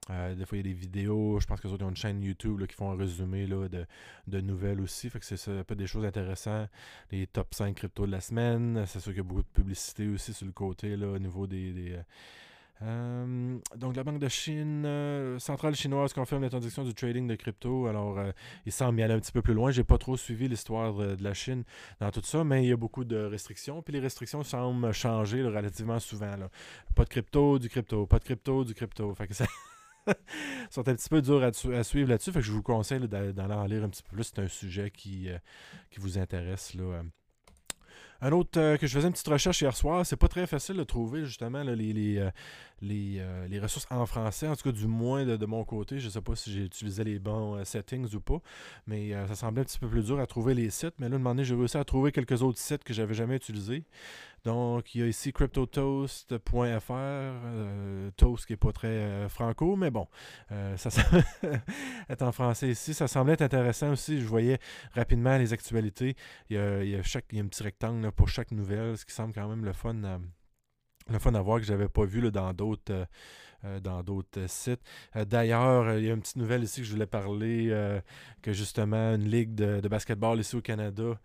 des 0.10 0.46
fois, 0.46 0.58
il 0.58 0.66
y 0.66 0.72
a 0.72 0.74
des 0.74 0.80
vidéos. 0.80 1.42
Je 1.42 1.46
pense 1.46 1.60
que 1.60 1.68
autres 1.68 1.84
ont 1.84 1.90
une 1.90 1.98
chaîne 1.98 2.24
YouTube 2.24 2.66
qui 2.68 2.76
font 2.76 2.92
un 2.92 2.96
résumé 2.96 3.48
là, 3.48 3.68
de, 3.68 3.86
de, 4.28 4.40
nouvelles 4.40 4.80
aussi. 4.80 5.10
Fait 5.10 5.20
que 5.20 5.26
c'est 5.26 5.52
un 5.52 5.64
peu 5.66 5.76
des 5.76 5.88
choses 5.88 6.06
intéressantes. 6.06 6.70
Les 7.12 7.28
top 7.28 7.54
5 7.54 7.76
crypto 7.76 8.06
de 8.06 8.12
la 8.12 8.22
semaine. 8.22 8.86
C'est 8.88 9.02
sûr 9.02 9.12
qu'il 9.12 9.24
y 9.24 9.26
a 9.26 9.28
beaucoup 9.28 9.44
de 9.44 9.48
publicité 9.54 10.08
aussi 10.08 10.32
sur 10.34 10.46
le 10.46 10.54
côté 10.54 10.96
là, 10.96 11.08
au 11.08 11.20
niveau 11.20 11.48
des 11.48 11.98
euh, 12.82 13.58
donc, 13.76 13.96
la 13.96 14.04
Banque 14.04 14.20
de 14.20 14.28
Chine 14.28 14.84
euh, 14.86 15.40
centrale 15.40 15.76
chinoise 15.76 16.14
confirme 16.14 16.42
l'interdiction 16.42 16.84
du 16.84 16.94
trading 16.94 17.28
de 17.28 17.36
crypto. 17.36 17.88
Alors, 17.88 18.18
euh, 18.20 18.32
il 18.66 18.72
semble 18.72 19.00
y 19.00 19.04
aller 19.04 19.14
un 19.14 19.20
petit 19.20 19.32
peu 19.32 19.42
plus 19.42 19.54
loin. 19.54 19.72
J'ai 19.72 19.84
pas 19.84 19.98
trop 19.98 20.18
suivi 20.18 20.48
l'histoire 20.48 20.94
de, 20.94 21.24
la 21.24 21.34
Chine 21.34 21.64
dans 22.00 22.12
tout 22.12 22.22
ça, 22.24 22.44
mais 22.44 22.64
il 22.64 22.70
y 22.70 22.72
a 22.72 22.78
beaucoup 22.78 23.06
de 23.06 23.18
restrictions. 23.18 23.82
Puis 23.82 23.94
les 23.94 24.00
restrictions 24.00 24.44
semblent 24.44 24.92
changer 24.92 25.44
relativement 25.44 26.00
souvent. 26.00 26.34
Pas 26.96 27.04
de 27.04 27.10
crypto, 27.10 27.60
du 27.60 27.70
crypto, 27.70 28.06
pas 28.06 28.20
de 28.20 28.24
crypto, 28.24 28.64
du 28.64 28.74
crypto. 28.74 29.14
Fait 29.14 29.28
que 29.28 29.34
ça. 29.34 29.46
sont 30.70 30.90
un 30.90 30.96
petit 30.96 31.08
peu 31.08 31.22
durs 31.22 31.44
à, 31.44 31.84
suivre 31.84 32.10
là-dessus. 32.10 32.34
Fait 32.34 32.40
que 32.40 32.46
je 32.46 32.52
vous 32.52 32.64
conseille 32.64 33.08
d'aller 33.08 33.54
en 33.54 33.66
lire 33.66 33.84
un 33.84 33.90
petit 33.90 34.04
peu 34.04 34.16
plus. 34.16 34.26
C'est 34.26 34.40
un 34.40 34.48
sujet 34.50 34.92
qui, 34.92 35.30
qui 35.92 36.00
vous 36.02 36.18
intéresse. 36.18 36.74
Là. 36.74 37.04
Un 38.26 38.32
autre 38.32 38.58
euh, 38.58 38.78
que 38.78 38.88
je 38.88 38.94
faisais 38.94 39.08
une 39.08 39.12
petite 39.12 39.28
recherche 39.28 39.62
hier 39.62 39.76
soir, 39.76 40.06
c'est 40.06 40.16
pas 40.16 40.30
très 40.30 40.48
facile 40.48 40.78
de 40.78 40.84
trouver 40.86 41.26
justement 41.26 41.58
euh, 41.58 42.32
euh, 42.82 43.48
les, 43.50 43.60
ressources 43.60 43.86
en 43.90 44.06
français, 44.06 44.48
en 44.48 44.56
tout 44.56 44.64
cas 44.64 44.72
du 44.72 44.88
moins 44.88 45.26
de, 45.26 45.46
mon 45.46 45.66
côté. 45.66 46.00
Je 46.00 46.08
sais 46.08 46.22
pas 46.22 46.34
si 46.34 46.50
j'ai 46.54 46.64
utilisé 46.64 47.04
les 47.04 47.20
bons 47.20 47.62
settings 47.66 48.16
ou 48.16 48.22
pas, 48.22 48.40
mais 48.88 49.12
ça 49.28 49.36
semblait 49.36 49.64
un 49.64 49.66
petit 49.66 49.78
peu 49.78 49.90
plus 49.90 50.06
dur 50.06 50.22
à 50.22 50.26
trouver 50.26 50.54
les 50.54 50.70
sites. 50.70 50.94
Mais 51.00 51.10
là, 51.10 51.18
moment 51.18 51.44
j'ai 51.44 51.54
réussi 51.54 51.76
à 51.76 51.84
trouver 51.84 52.14
quelques 52.14 52.42
autres 52.44 52.60
sites 52.60 52.86
que 52.86 52.94
j'avais 52.94 53.14
jamais 53.14 53.36
utilisés. 53.36 53.84
Donc, 54.44 54.94
il 54.94 55.02
y 55.02 55.04
a 55.04 55.08
ici 55.08 55.32
cryptotoast.fr, 55.32 56.92
euh, 56.92 58.12
toast 58.18 58.46
qui 58.46 58.54
n'est 58.54 58.58
pas 58.58 58.74
très 58.74 58.88
euh, 58.90 59.30
franco, 59.30 59.78
mais 59.78 59.90
bon, 59.90 60.06
euh, 60.52 60.76
ça 60.76 60.90
est 62.10 62.22
en 62.22 62.32
français 62.34 62.70
ici. 62.70 62.94
Ça 62.94 63.08
semblait 63.08 63.34
être 63.34 63.42
intéressant 63.42 63.92
aussi. 63.92 64.20
Je 64.20 64.28
voyais 64.28 64.60
rapidement 64.92 65.38
les 65.38 65.54
actualités. 65.54 66.18
Il 66.50 66.58
y 66.58 66.96
a, 66.96 67.04
chaque, 67.04 67.34
un 67.34 67.48
petit 67.48 67.64
rectangle 67.64 68.12
pour 68.12 68.28
chaque 68.28 68.52
nouvelle, 68.52 68.98
ce 68.98 69.06
qui 69.06 69.14
semble 69.14 69.34
quand 69.34 69.48
même 69.48 69.64
le 69.64 69.72
fun. 69.72 70.20
le 71.10 71.20
fun 71.20 71.36
à 71.36 71.42
voir 71.42 71.60
que 71.60 71.66
j'avais 71.66 71.88
pas 71.88 72.04
vu 72.04 72.30
dans 72.32 72.54
d'autres 72.54 73.08
dans 73.82 74.04
d'autres 74.04 74.46
sites. 74.50 74.82
D'ailleurs, 75.16 75.98
il 75.98 76.04
y 76.04 76.10
a 76.10 76.14
une 76.14 76.20
petite 76.20 76.36
nouvelle 76.36 76.64
ici 76.64 76.82
que 76.82 76.88
je 76.88 76.92
voulais 76.92 77.08
parler, 77.08 78.02
que 78.42 78.52
justement, 78.52 79.16
une 79.16 79.24
ligue 79.24 79.56
de, 79.56 79.80
de 79.80 79.88
basketball 79.88 80.38
ici 80.38 80.58
au 80.58 80.62
Canada 80.62 81.18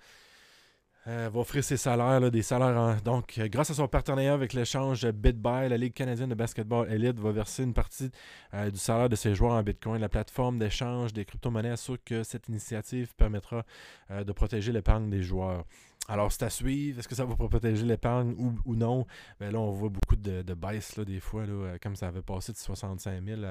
euh, 1.08 1.30
va 1.32 1.40
offrir 1.40 1.64
ses 1.64 1.78
salaires, 1.78 2.30
des 2.30 2.42
salaires 2.42 3.00
Donc, 3.02 3.38
euh, 3.38 3.48
grâce 3.48 3.70
à 3.70 3.74
son 3.74 3.88
partenariat 3.88 4.34
avec 4.34 4.52
l'échange 4.52 5.06
BitBuy, 5.06 5.70
la 5.70 5.78
Ligue 5.78 5.94
canadienne 5.94 6.28
de 6.28 6.34
basketball 6.34 6.86
Elite 6.92 7.18
va 7.18 7.32
verser 7.32 7.62
une 7.62 7.72
partie 7.72 8.10
euh, 8.52 8.70
du 8.70 8.78
salaire 8.78 9.08
de 9.08 9.16
ses 9.16 9.34
joueurs 9.34 9.52
en 9.52 9.62
Bitcoin. 9.62 10.02
La 10.02 10.10
plateforme 10.10 10.58
d'échange 10.58 11.14
des 11.14 11.24
crypto-monnaies 11.24 11.70
assure 11.70 11.96
que 12.04 12.22
cette 12.24 12.48
initiative 12.48 13.14
permettra 13.16 13.64
de 14.10 14.32
protéger 14.32 14.70
l'épargne 14.70 15.08
des 15.08 15.22
joueurs. 15.22 15.64
Alors, 16.10 16.32
c'est 16.32 16.42
à 16.42 16.50
suivre. 16.50 16.98
Est-ce 16.98 17.06
que 17.06 17.14
ça 17.14 17.26
va 17.26 17.36
protéger 17.36 17.84
l'épargne 17.84 18.34
ou, 18.64 18.74
non? 18.74 19.06
Ben 19.38 19.52
là, 19.52 19.60
on 19.60 19.70
voit 19.70 19.90
beaucoup 19.90 20.16
de, 20.16 20.40
de 20.40 20.54
baisses 20.54 20.96
là, 20.96 21.04
des 21.04 21.20
fois, 21.20 21.44
là, 21.44 21.52
euh, 21.52 21.78
comme 21.82 21.96
ça 21.96 22.08
avait 22.08 22.22
passé 22.22 22.52
de 22.52 22.56
65 22.56 23.22
000 23.22 23.42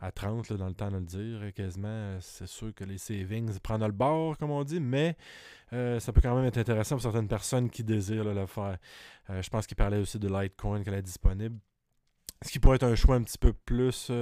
à, 0.00 0.12
30 0.12 0.52
dans 0.52 0.68
le 0.68 0.74
temps 0.74 0.90
de 0.90 0.98
le 0.98 1.04
dire. 1.04 1.54
Quasiment, 1.54 1.88
euh, 1.88 2.18
c'est 2.20 2.46
sûr 2.46 2.74
que 2.74 2.84
les 2.84 2.98
savings 2.98 3.58
prennent 3.58 3.84
le 3.84 3.90
bord, 3.90 4.36
comme 4.36 4.50
on 4.50 4.64
dit, 4.64 4.80
mais 4.80 5.16
euh, 5.72 5.98
ça 5.98 6.12
peut 6.12 6.20
quand 6.20 6.36
même 6.36 6.44
être 6.44 6.58
intéressant 6.58 6.96
pour 6.96 7.02
certaines 7.02 7.28
personnes 7.28 7.70
qui 7.70 7.82
désirent 7.82 8.24
le 8.24 8.46
faire. 8.46 8.76
je 9.30 9.48
pense 9.48 9.66
qu'il 9.66 9.76
parlait 9.76 9.98
aussi 9.98 10.18
de 10.18 10.28
Litecoin 10.28 10.82
qu'elle 10.82 10.94
est 10.94 11.02
disponible. 11.02 11.58
Ce 12.42 12.50
qui 12.50 12.58
pourrait 12.58 12.76
être 12.76 12.84
un 12.84 12.94
choix 12.94 13.16
un 13.16 13.22
petit 13.22 13.38
peu 13.38 13.54
plus 13.54 14.12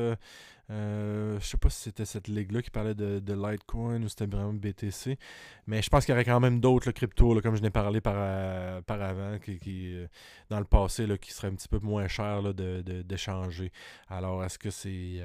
je 0.73 1.45
sais 1.47 1.57
pas 1.57 1.71
si 1.71 1.81
c'était 1.81 2.05
cette 2.05 2.29
ligue-là 2.29 2.63
qui 2.63 2.71
parlait 2.71 2.95
de, 2.95 3.33
Litecoin 3.33 4.03
ou 4.03 4.09
c'était 4.09 4.27
vraiment 4.27 4.53
BTC. 4.53 5.19
Mais 5.67 5.83
je 5.83 5.91
pense 5.91 6.05
qu'il 6.05 6.13
y 6.13 6.15
aurait 6.15 6.25
quand 6.25 6.41
même 6.41 6.61
d'autres 6.61 6.91
cryptos, 6.93 7.41
comme 7.41 7.57
je 7.57 7.63
n'ai 7.63 7.71
parlé 7.71 8.01
par, 8.01 8.15
euh, 8.17 8.81
par 8.83 9.03
avant, 9.03 9.39
qui, 9.39 9.95
euh, 9.95 10.07
dans 10.51 10.59
le 10.59 10.65
passé, 10.65 11.07
là, 11.07 11.19
qui 11.19 11.33
seraient 11.33 11.49
un 11.49 11.55
petit 11.55 11.69
peu 11.69 11.79
moins 11.79 12.09
chers 12.09 12.55
d'échanger. 12.55 13.65
De, 13.65 14.15
Alors, 14.15 14.45
est-ce 14.45 14.59
que 14.59 14.71
c'est. 14.71 15.21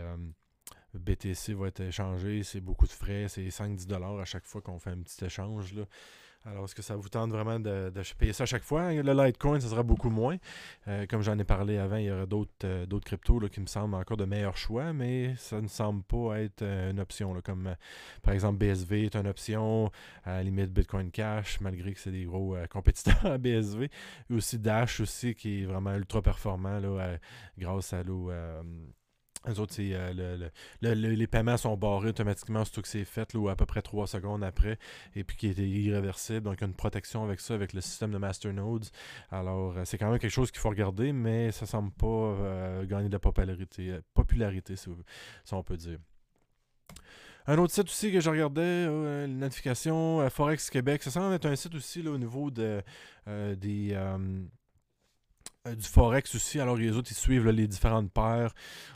BTC 0.93 1.53
va 1.53 1.67
être 1.67 1.81
échangé, 1.81 2.43
c'est 2.43 2.61
beaucoup 2.61 2.87
de 2.87 2.91
frais, 2.91 3.27
c'est 3.27 3.49
5-10$ 3.49 4.19
à 4.19 4.25
chaque 4.25 4.45
fois 4.45 4.61
qu'on 4.61 4.79
fait 4.79 4.89
un 4.89 5.01
petit 5.01 5.23
échange. 5.23 5.73
Là? 5.73 5.83
Alors, 6.49 6.63
est-ce 6.63 6.75
que 6.75 6.81
ça 6.81 6.95
vous 6.95 7.09
tente 7.09 7.29
vraiment 7.29 7.59
de, 7.59 7.91
payer 8.17 8.31
ça 8.31 8.43
à 8.43 8.45
chaque 8.45 8.63
fois? 8.63 8.93
Le 8.93 9.25
Litecoin, 9.25 9.59
ça 9.59 9.67
sera 9.67 9.83
beaucoup 9.83 10.09
moins. 10.09 10.37
Euh, 10.87 11.05
comme 11.05 11.21
j'en 11.21 11.37
ai 11.37 11.43
parlé 11.43 11.77
avant, 11.77 11.97
il 11.97 12.05
y 12.05 12.11
aura 12.11 12.25
d'autres 12.25 12.51
euh, 12.63 12.99
cryptos 13.03 13.49
qui 13.49 13.59
me 13.59 13.65
semblent 13.65 13.95
encore 13.95 14.15
de 14.15 14.23
meilleurs 14.23 14.55
choix, 14.55 14.93
mais 14.93 15.35
ça 15.35 15.59
ne 15.59 15.67
semble 15.67 16.03
pas 16.03 16.39
être 16.39 16.61
euh, 16.61 16.91
une 16.91 17.01
option. 17.01 17.33
comme 17.41 17.75
par 18.21 18.33
exemple 18.33 18.59
BSV 18.59 19.05
est 19.05 19.15
une 19.17 19.27
option, 19.27 19.91
à 20.23 20.35
la 20.35 20.43
limite 20.43 20.71
Bitcoin 20.71 21.11
Cash, 21.11 21.59
malgré 21.59 21.93
que 21.93 21.99
c'est 21.99 22.11
des 22.11 22.23
gros 22.23 22.55
compétiteurs 22.69 23.25
à 23.25 23.37
BSV. 23.37 23.89
Et 24.29 24.33
aussi 24.33 24.57
Dash 24.57 25.01
aussi, 25.01 25.35
qui 25.35 25.63
est 25.63 25.65
vraiment 25.65 25.95
ultra 25.95 26.21
performant 26.21 26.79
là, 26.79 27.17
grâce 27.57 27.91
à 27.91 28.03
l'eau 28.03 28.31
les 29.47 29.59
autres, 29.59 29.75
euh, 29.79 30.49
les 30.81 31.27
paiements 31.27 31.57
sont 31.57 31.75
barrés 31.77 32.09
automatiquement 32.09 32.65
surtout 32.65 32.81
que 32.81 32.87
c'est 32.87 33.05
fait, 33.05 33.33
ou 33.35 33.49
à 33.49 33.55
peu 33.55 33.65
près 33.65 33.81
3 33.81 34.07
secondes 34.07 34.43
après, 34.43 34.77
et 35.15 35.23
puis 35.23 35.37
qui 35.37 35.47
est 35.47 35.57
irréversible. 35.57 36.41
Donc, 36.41 36.55
il 36.59 36.61
y 36.61 36.63
a 36.65 36.67
une 36.67 36.73
protection 36.73 37.23
avec 37.23 37.39
ça, 37.39 37.53
avec 37.53 37.73
le 37.73 37.81
système 37.81 38.11
de 38.11 38.17
Masternodes. 38.17 38.87
Alors, 39.31 39.77
euh, 39.77 39.85
c'est 39.85 39.97
quand 39.97 40.09
même 40.09 40.19
quelque 40.19 40.31
chose 40.31 40.51
qu'il 40.51 40.59
faut 40.59 40.69
regarder, 40.69 41.13
mais 41.13 41.51
ça 41.51 41.65
semble 41.65 41.91
pas 41.91 42.07
euh, 42.07 42.85
gagner 42.85 43.07
de 43.07 43.13
la 43.13 43.19
popularité, 43.19 43.97
popularité 44.13 44.75
si, 44.75 44.89
on 45.51 45.63
peut 45.63 45.77
dire. 45.77 45.99
Un 47.49 47.57
autre 47.59 47.73
site 47.73 47.85
aussi 47.85 48.11
que 48.11 48.19
je 48.19 48.29
regardais, 48.29 49.27
notification, 49.27 50.29
Forex 50.29 50.69
Québec, 50.69 51.01
ça 51.01 51.11
semble 51.11 51.33
être 51.33 51.45
un 51.45 51.55
site 51.55 51.75
aussi 51.75 52.05
au 52.05 52.17
niveau 52.17 52.51
de, 52.51 52.83
des 53.25 53.95
du 55.75 55.88
Forex 55.88 56.36
aussi. 56.36 56.59
Alors, 56.59 56.75
les 56.75 56.95
autres, 56.95 57.12
ils 57.12 57.15
suivent 57.15 57.50
les 57.50 57.67
différentes 57.67 58.12
paires. 58.12 58.53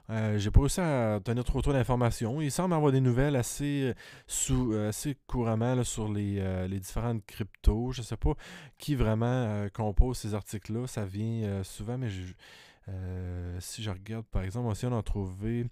Euh, 0.10 0.38
j'ai 0.38 0.52
pas 0.52 0.60
réussi 0.62 0.82
à 0.82 1.20
tenir 1.24 1.44
trop 1.44 1.62
trop 1.62 1.74
d'informations. 1.74 2.42
Il 2.42 2.52
semble 2.52 2.74
avoir 2.74 2.92
des 2.92 3.02
nouvelles 3.02 3.36
assez, 3.36 3.84
euh, 3.84 3.94
sous, 4.28 4.74
assez 4.74 5.18
couramment 5.28 5.84
sur 5.84 6.12
les, 6.12 6.68
les, 6.68 6.80
différentes 6.80 7.26
cryptos. 7.26 7.92
Je 7.92 8.02
sais 8.02 8.18
pas 8.18 8.34
qui 8.78 8.96
vraiment 8.96 9.68
compose 9.74 10.18
ces 10.18 10.34
articles-là. 10.34 10.88
Ça 10.88 11.06
vient 11.06 11.64
souvent, 11.64 11.98
mais 11.98 12.10
si 13.60 13.84
je 13.84 13.90
regarde, 13.90 14.26
par 14.26 14.44
exemple, 14.44 14.68
aussi 14.70 14.86
on 14.86 14.98
a 14.98 15.04
trouvé 15.04 15.66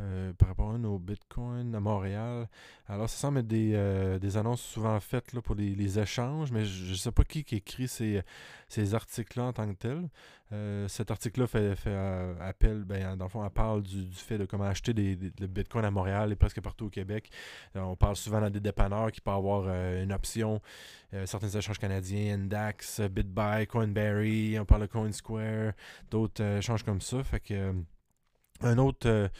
euh, 0.00 0.34
par 0.34 0.48
rapport 0.48 0.72
à 0.72 0.78
nos 0.78 0.98
bitcoins 0.98 1.74
à 1.74 1.80
Montréal. 1.80 2.48
Alors, 2.86 3.08
ça 3.08 3.16
semble 3.16 3.38
être 3.38 3.46
des, 3.46 3.72
euh, 3.74 4.18
annonces 4.34 4.60
souvent 4.60 5.00
faites 5.00 5.32
là, 5.32 5.40
pour 5.40 5.54
les, 5.54 5.98
échanges, 5.98 6.52
mais 6.52 6.66
je 6.66 6.90
ne 6.90 6.96
sais 6.96 7.12
pas 7.12 7.24
qui, 7.24 7.44
qui 7.44 7.56
écrit 7.56 7.88
ces, 7.88 8.22
ces 8.68 8.94
articles-là 8.94 9.44
en 9.44 9.52
tant 9.54 9.66
que 9.66 9.78
tel. 9.78 10.10
Euh, 10.52 10.86
cet 10.88 11.10
article-là 11.10 11.46
fait, 11.46 11.74
fait 11.76 11.96
appel, 12.40 12.84
ben, 12.84 13.16
dans 13.16 13.24
le 13.24 13.30
fond, 13.30 13.42
elle 13.42 13.50
parle 13.50 13.82
du, 13.82 14.06
fait 14.12 14.36
de 14.36 14.44
comment 14.44 14.64
acheter 14.64 14.92
des, 14.92 15.16
des, 15.16 15.46
bitcoins 15.46 15.86
à 15.86 15.90
Montréal 15.90 16.30
et 16.30 16.36
presque 16.36 16.60
partout 16.60 16.86
au 16.86 16.90
Québec. 16.90 17.30
on 17.74 17.96
parle 17.96 18.16
souvent 18.16 18.42
dans 18.42 18.50
des 18.50 18.60
dépanneurs 18.60 19.10
qui 19.10 19.22
peuvent 19.22 19.34
avoir 19.34 19.66
une 19.68 20.12
option. 20.12 20.60
certains 21.24 21.48
échanges 21.48 21.78
canadiens, 21.78 22.34
Index, 22.34 23.00
BitBuy, 23.00 23.66
Coinberry, 23.66 24.58
on 24.60 24.66
parle 24.66 24.82
de 24.82 24.86
CoinSquare, 24.86 25.72
d'autres 26.10 26.44
échanges 26.44 26.82
comme 26.82 27.00
ça. 27.00 27.24
Fait 27.24 27.40
que 27.40 27.72
un 28.60 28.78
autre 28.78 29.30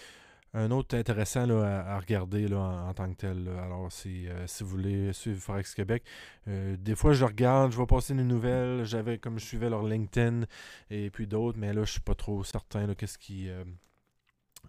un 0.56 0.70
autre 0.70 0.96
intéressant 0.96 1.48
à, 1.60 1.98
regarder 1.98 2.52
en, 2.54 2.92
tant 2.94 3.10
que 3.10 3.16
tel. 3.16 3.48
Alors, 3.62 3.88
euh, 4.06 4.44
si 4.46 4.62
vous 4.62 4.68
voulez 4.68 5.12
suivre 5.12 5.38
Forex 5.38 5.74
Québec, 5.74 6.02
euh, 6.48 6.76
des 6.78 6.94
fois 6.94 7.12
je 7.12 7.24
regarde, 7.24 7.72
je 7.72 7.78
vais 7.78 7.86
passer 7.86 8.14
des 8.14 8.24
nouvelles. 8.24 8.84
J'avais 8.84 9.18
comme 9.18 9.38
je 9.38 9.44
suivais 9.44 9.68
leur 9.68 9.82
LinkedIn 9.82 10.44
et 10.90 11.10
puis 11.10 11.26
d'autres, 11.26 11.58
mais 11.58 11.72
là 11.74 11.84
je 11.84 11.92
suis 11.92 12.00
pas 12.00 12.14
trop 12.14 12.42
certain 12.42 12.94
qu'est-ce 12.94 13.18
qui. 13.18 13.50
Euh, 13.50 13.64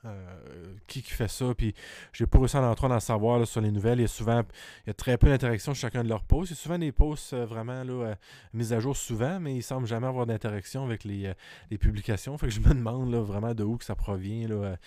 euh, 0.06 0.76
qui, 0.88 1.02
qui 1.02 1.12
fait 1.12 1.28
ça, 1.28 1.54
puis 1.56 1.74
j'ai 2.14 2.26
pas 2.26 2.38
réussi 2.38 2.58
à 2.58 2.62
entrer 2.62 2.88
dans 2.88 3.00
savoir 3.00 3.46
sur 3.48 3.62
les 3.62 3.72
nouvelles. 3.72 4.00
Il 4.00 4.04
y 4.04 4.06
a 4.06 4.08
souvent, 4.08 4.42
il 4.86 4.88
y 4.88 4.90
a 4.90 4.94
très 4.94 5.18
peu 5.18 5.28
d'interaction 5.28 5.74
sur 5.74 5.82
chacun 5.82 6.04
de 6.04 6.10
leurs 6.10 6.24
posts. 6.24 6.52
Il 6.52 6.54
y 6.54 6.58
a 6.58 6.62
souvent 6.62 6.78
des 6.78 6.92
posts 6.92 7.34
euh, 7.34 7.46
vraiment 7.46 7.84
là, 7.84 7.94
euh, 7.94 8.16
mis 8.54 8.74
à 8.74 8.80
jour 8.80 8.96
souvent, 8.96 9.40
mais 9.40 9.56
il 9.56 9.64
semble 9.64 9.88
jamais 9.88 10.08
avoir 10.08 10.26
d'interaction 10.26 10.86
avec 10.86 11.04
les, 11.04 11.34
publications. 11.80 12.38
Fait 12.38 12.48
que 12.48 12.54
je 12.54 12.60
me 12.60 12.74
demande 12.74 13.12
là, 13.12 13.22
vraiment 13.22 13.54
de 13.54 13.64
où 13.64 13.78
que 13.78 13.86
ça 13.86 13.96
provient, 13.96 14.48
là, 14.48 14.78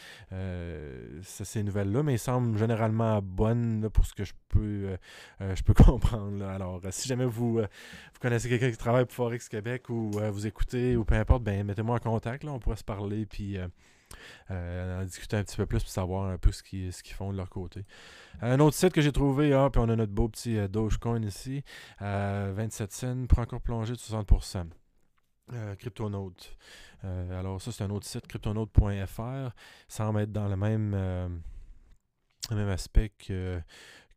ces 1.22 1.62
nouvelles-là, 1.62 2.02
mais 2.02 2.14
ils 2.14 2.18
semblent 2.18 2.56
généralement 2.58 3.20
bonnes 3.22 3.88
pour 3.90 4.06
ce 4.06 4.14
que 4.14 4.24
je 4.24 4.32
peux, 4.48 4.96
je 5.40 5.62
peux 5.62 5.74
comprendre. 5.84 6.44
Alors, 6.44 6.80
si 6.90 7.08
jamais 7.08 7.26
vous, 7.26 7.58
vous 7.58 8.20
connaissez 8.20 8.48
quelqu'un 8.48 8.70
qui 8.70 8.76
travaille 8.76 9.04
pour 9.04 9.14
Forex 9.14 9.48
Québec 9.48 9.88
ou 9.88 10.10
vous 10.32 10.46
écoutez 10.46 10.96
ou 10.96 11.04
peu 11.04 11.14
importe, 11.14 11.42
ben 11.42 11.64
mettez-moi 11.64 11.96
en 11.96 12.00
contact, 12.00 12.44
là, 12.44 12.52
on 12.52 12.58
pourrait 12.58 12.76
se 12.76 12.84
parler, 12.84 13.26
puis 13.26 13.58
en 14.50 15.04
discuter 15.04 15.36
un 15.36 15.44
petit 15.44 15.56
peu 15.56 15.66
plus 15.66 15.80
pour 15.80 15.90
savoir 15.90 16.30
un 16.30 16.38
peu 16.38 16.52
ce 16.52 16.62
qu'ils 16.62 17.14
font 17.14 17.32
de 17.32 17.36
leur 17.36 17.48
côté. 17.48 17.84
Un 18.42 18.58
autre 18.60 18.76
site 18.76 18.92
que 18.92 19.00
j'ai 19.00 19.12
trouvé, 19.12 19.52
ah, 19.52 19.68
puis 19.70 19.80
on 19.84 19.88
a 19.88 19.96
notre 19.96 20.12
beau 20.12 20.28
petit 20.28 20.56
euh, 20.56 20.68
Dogecoin 20.68 21.22
ici, 21.22 21.62
27 22.00 22.92
cents, 22.92 23.26
pour 23.26 23.38
encore 23.40 23.60
plonger 23.60 23.92
de 23.92 23.98
60%. 23.98 24.68
Euh, 25.52 25.74
Cryptonote. 25.74 26.56
alors 27.02 27.60
ça, 27.60 27.72
c'est 27.72 27.82
un 27.84 27.90
autre 27.90 28.06
site, 28.06 28.26
cryptonote.fr. 28.26 29.50
Semble 29.88 30.20
être 30.20 30.32
dans 30.32 30.48
le 30.48 30.56
même, 30.56 30.90
même 32.50 32.68
aspect 32.68 33.12
que, 33.18 33.60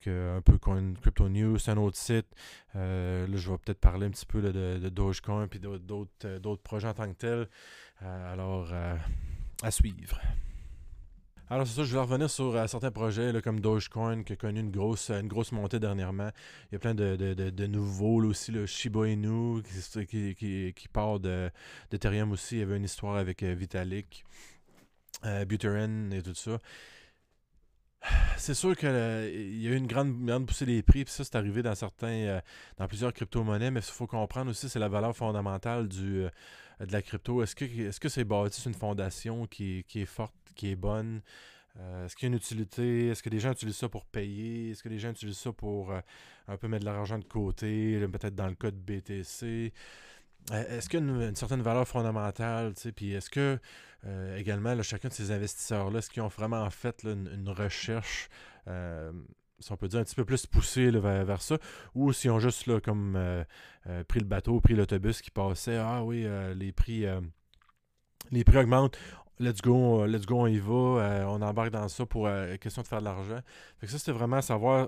un 0.08 0.42
peu 0.42 0.58
comme 0.58 0.96
Crypto 0.98 1.28
News, 1.28 1.58
c'est 1.58 1.72
un 1.72 1.78
autre 1.78 1.98
site. 1.98 2.28
là, 2.76 3.26
je 3.26 3.52
vais 3.52 3.58
peut-être 3.58 3.80
parler 3.80 4.06
un 4.06 4.12
petit 4.12 4.26
peu 4.26 4.42
de, 4.42 4.78
de, 4.78 4.90
Dogecoin 4.90 5.48
et 5.52 5.60
d'autres 5.60 6.64
projets 6.64 6.88
en 6.88 6.94
tant 6.94 7.12
que 7.12 7.18
tel. 7.18 7.50
alors, 8.00 8.72
à 9.64 9.72
suivre. 9.72 10.20
Alors 11.50 11.68
c'est 11.68 11.76
ça, 11.76 11.84
je 11.84 11.94
vais 11.94 12.00
revenir 12.00 12.30
sur 12.30 12.56
euh, 12.56 12.68
certains 12.68 12.92
projets 12.92 13.32
comme 13.44 13.60
Dogecoin 13.60 14.24
qui 14.24 14.34
a 14.34 14.36
connu 14.36 14.60
une 14.60 14.72
grosse, 14.72 15.10
une 15.12 15.28
grosse 15.28 15.52
montée 15.52 15.80
dernièrement. 15.80 16.30
Il 16.72 16.74
y 16.74 16.76
a 16.76 16.80
plein 16.80 16.96
de, 16.96 17.16
de, 17.16 17.68
nouveaux 17.68 18.24
aussi, 18.24 18.52
le 18.52 18.66
Shiba 18.66 19.08
Inu 19.08 19.62
qui, 20.08 20.36
qui, 20.36 20.74
qui 20.74 20.88
part 20.88 21.20
d'Ethereum 21.20 22.32
aussi. 22.32 22.56
Il 22.56 22.60
y 22.60 22.62
avait 22.64 22.78
une 22.78 22.86
histoire 22.86 23.18
avec 23.18 23.44
euh, 23.44 23.54
Vitalik, 23.54 24.26
euh, 25.26 25.46
Buterin 25.46 26.12
et 26.12 26.22
tout 26.22 26.34
ça. 26.34 26.58
C'est 28.38 28.56
sûr 28.56 28.76
qu'il 28.76 28.90
y 28.90 29.68
a 29.68 29.72
eu 29.72 29.76
une 29.76 29.88
grande, 29.88 30.26
grande 30.26 30.46
poussée 30.46 30.66
des 30.66 30.82
prix, 30.84 31.06
puis 31.06 31.14
ça, 31.14 31.24
c'est 31.24 31.36
arrivé 31.36 31.62
dans 31.62 31.76
certains, 31.76 32.42
dans 32.78 32.88
plusieurs 32.88 33.14
crypto-monnaies, 33.14 33.72
mais 33.72 33.80
qu'il 33.80 33.94
faut 33.94 34.08
comprendre 34.08 34.52
aussi, 34.52 34.68
c'est 34.68 34.80
la 34.80 34.90
valeur 34.90 35.16
fondamentale 35.16 35.88
du, 35.88 36.26
de 36.80 36.92
la 36.92 37.02
crypto. 37.02 37.44
Est-ce 37.44 37.56
que 37.56 37.66
est-ce 37.66 38.00
que 38.00 38.10
c'est 38.10 38.24
bâti 38.24 38.60
sur 38.60 38.70
une 38.70 38.76
fondation 38.76 39.46
qui 39.48 39.86
est, 39.94 40.06
forte, 40.06 40.34
qui 40.56 40.72
est 40.72 40.76
bonne? 40.76 41.22
Euh, 41.80 42.06
est-ce 42.06 42.16
qu'il 42.16 42.28
y 42.28 42.28
a 42.28 42.32
une 42.32 42.38
utilité? 42.38 43.08
Est-ce 43.08 43.24
que 43.24 43.30
les 43.30 43.40
gens 43.40 43.52
utilisent 43.52 43.78
ça 43.78 43.90
pour 43.90 44.06
payer? 44.06 44.72
Est-ce 44.72 44.84
que 44.84 44.90
les 44.90 45.00
gens 45.00 45.10
utilisent 45.10 45.38
ça 45.38 45.52
pour 45.52 45.92
euh, 45.92 46.02
un 46.48 46.58
peu 46.58 46.68
mettre 46.68 46.86
de 46.86 46.90
l'argent 46.92 47.18
de 47.18 47.24
côté, 47.24 48.00
peut-être 48.08 48.36
dans 48.36 48.48
le 48.48 48.56
cas 48.56 48.72
de 48.72 48.78
BTC? 48.78 49.74
Euh, 50.52 50.78
est-ce 50.78 50.90
qu'il 50.90 51.00
y 51.00 51.04
a 51.04 51.06
une, 51.06 51.36
certaine 51.36 51.62
valeur 51.62 51.88
fondamentale? 51.88 52.74
Puis 52.96 53.14
est-ce 53.14 53.30
que 53.30 53.60
également 54.36 54.82
chacun 54.84 55.08
de 55.08 55.14
ces 55.14 55.32
investisseurs-là, 55.32 56.00
est-ce 56.00 56.10
qu'ils 56.10 56.22
ont 56.22 56.28
vraiment 56.28 56.70
fait 56.70 57.06
une, 57.06 57.48
recherche 57.48 58.30
si 59.64 59.72
on 59.72 59.78
peut 59.78 59.88
dire, 59.88 60.00
un 60.00 60.04
petit 60.04 60.16
peu 60.16 60.26
plus 60.26 60.46
poussé 60.46 60.92
vers, 60.92 61.42
ça, 61.42 61.58
ou 61.96 62.14
si 62.14 62.30
on 62.30 62.40
juste 62.40 62.68
là, 62.68 62.80
comme 62.80 63.16
euh, 63.16 63.44
euh, 63.88 64.04
pris 64.04 64.20
le 64.20 64.26
bateau, 64.26 64.60
pris 64.60 64.76
l'autobus 64.76 65.22
qui 65.22 65.32
passait, 65.32 65.78
ah 65.78 66.04
oui, 66.04 66.24
euh, 66.26 66.54
les 66.54 66.72
prix 66.72 67.06
les 68.32 68.44
prix 68.44 68.58
augmentent, 68.58 68.98
let's 69.40 69.62
go, 69.62 70.06
let's 70.06 70.26
go, 70.26 70.42
on 70.42 70.48
y 70.48 70.58
va, 70.58 71.28
on 71.30 71.42
embarque 71.42 71.72
dans 71.72 71.88
ça 71.88 72.06
pour 72.06 72.30
question 72.60 72.82
de 72.82 72.88
faire 72.88 73.00
de 73.00 73.06
l'argent. 73.06 73.40
Fait 73.80 73.86
que 73.86 73.92
ça, 73.92 74.00
c'était 74.00 74.12
vraiment 74.14 74.42
savoir 74.42 74.88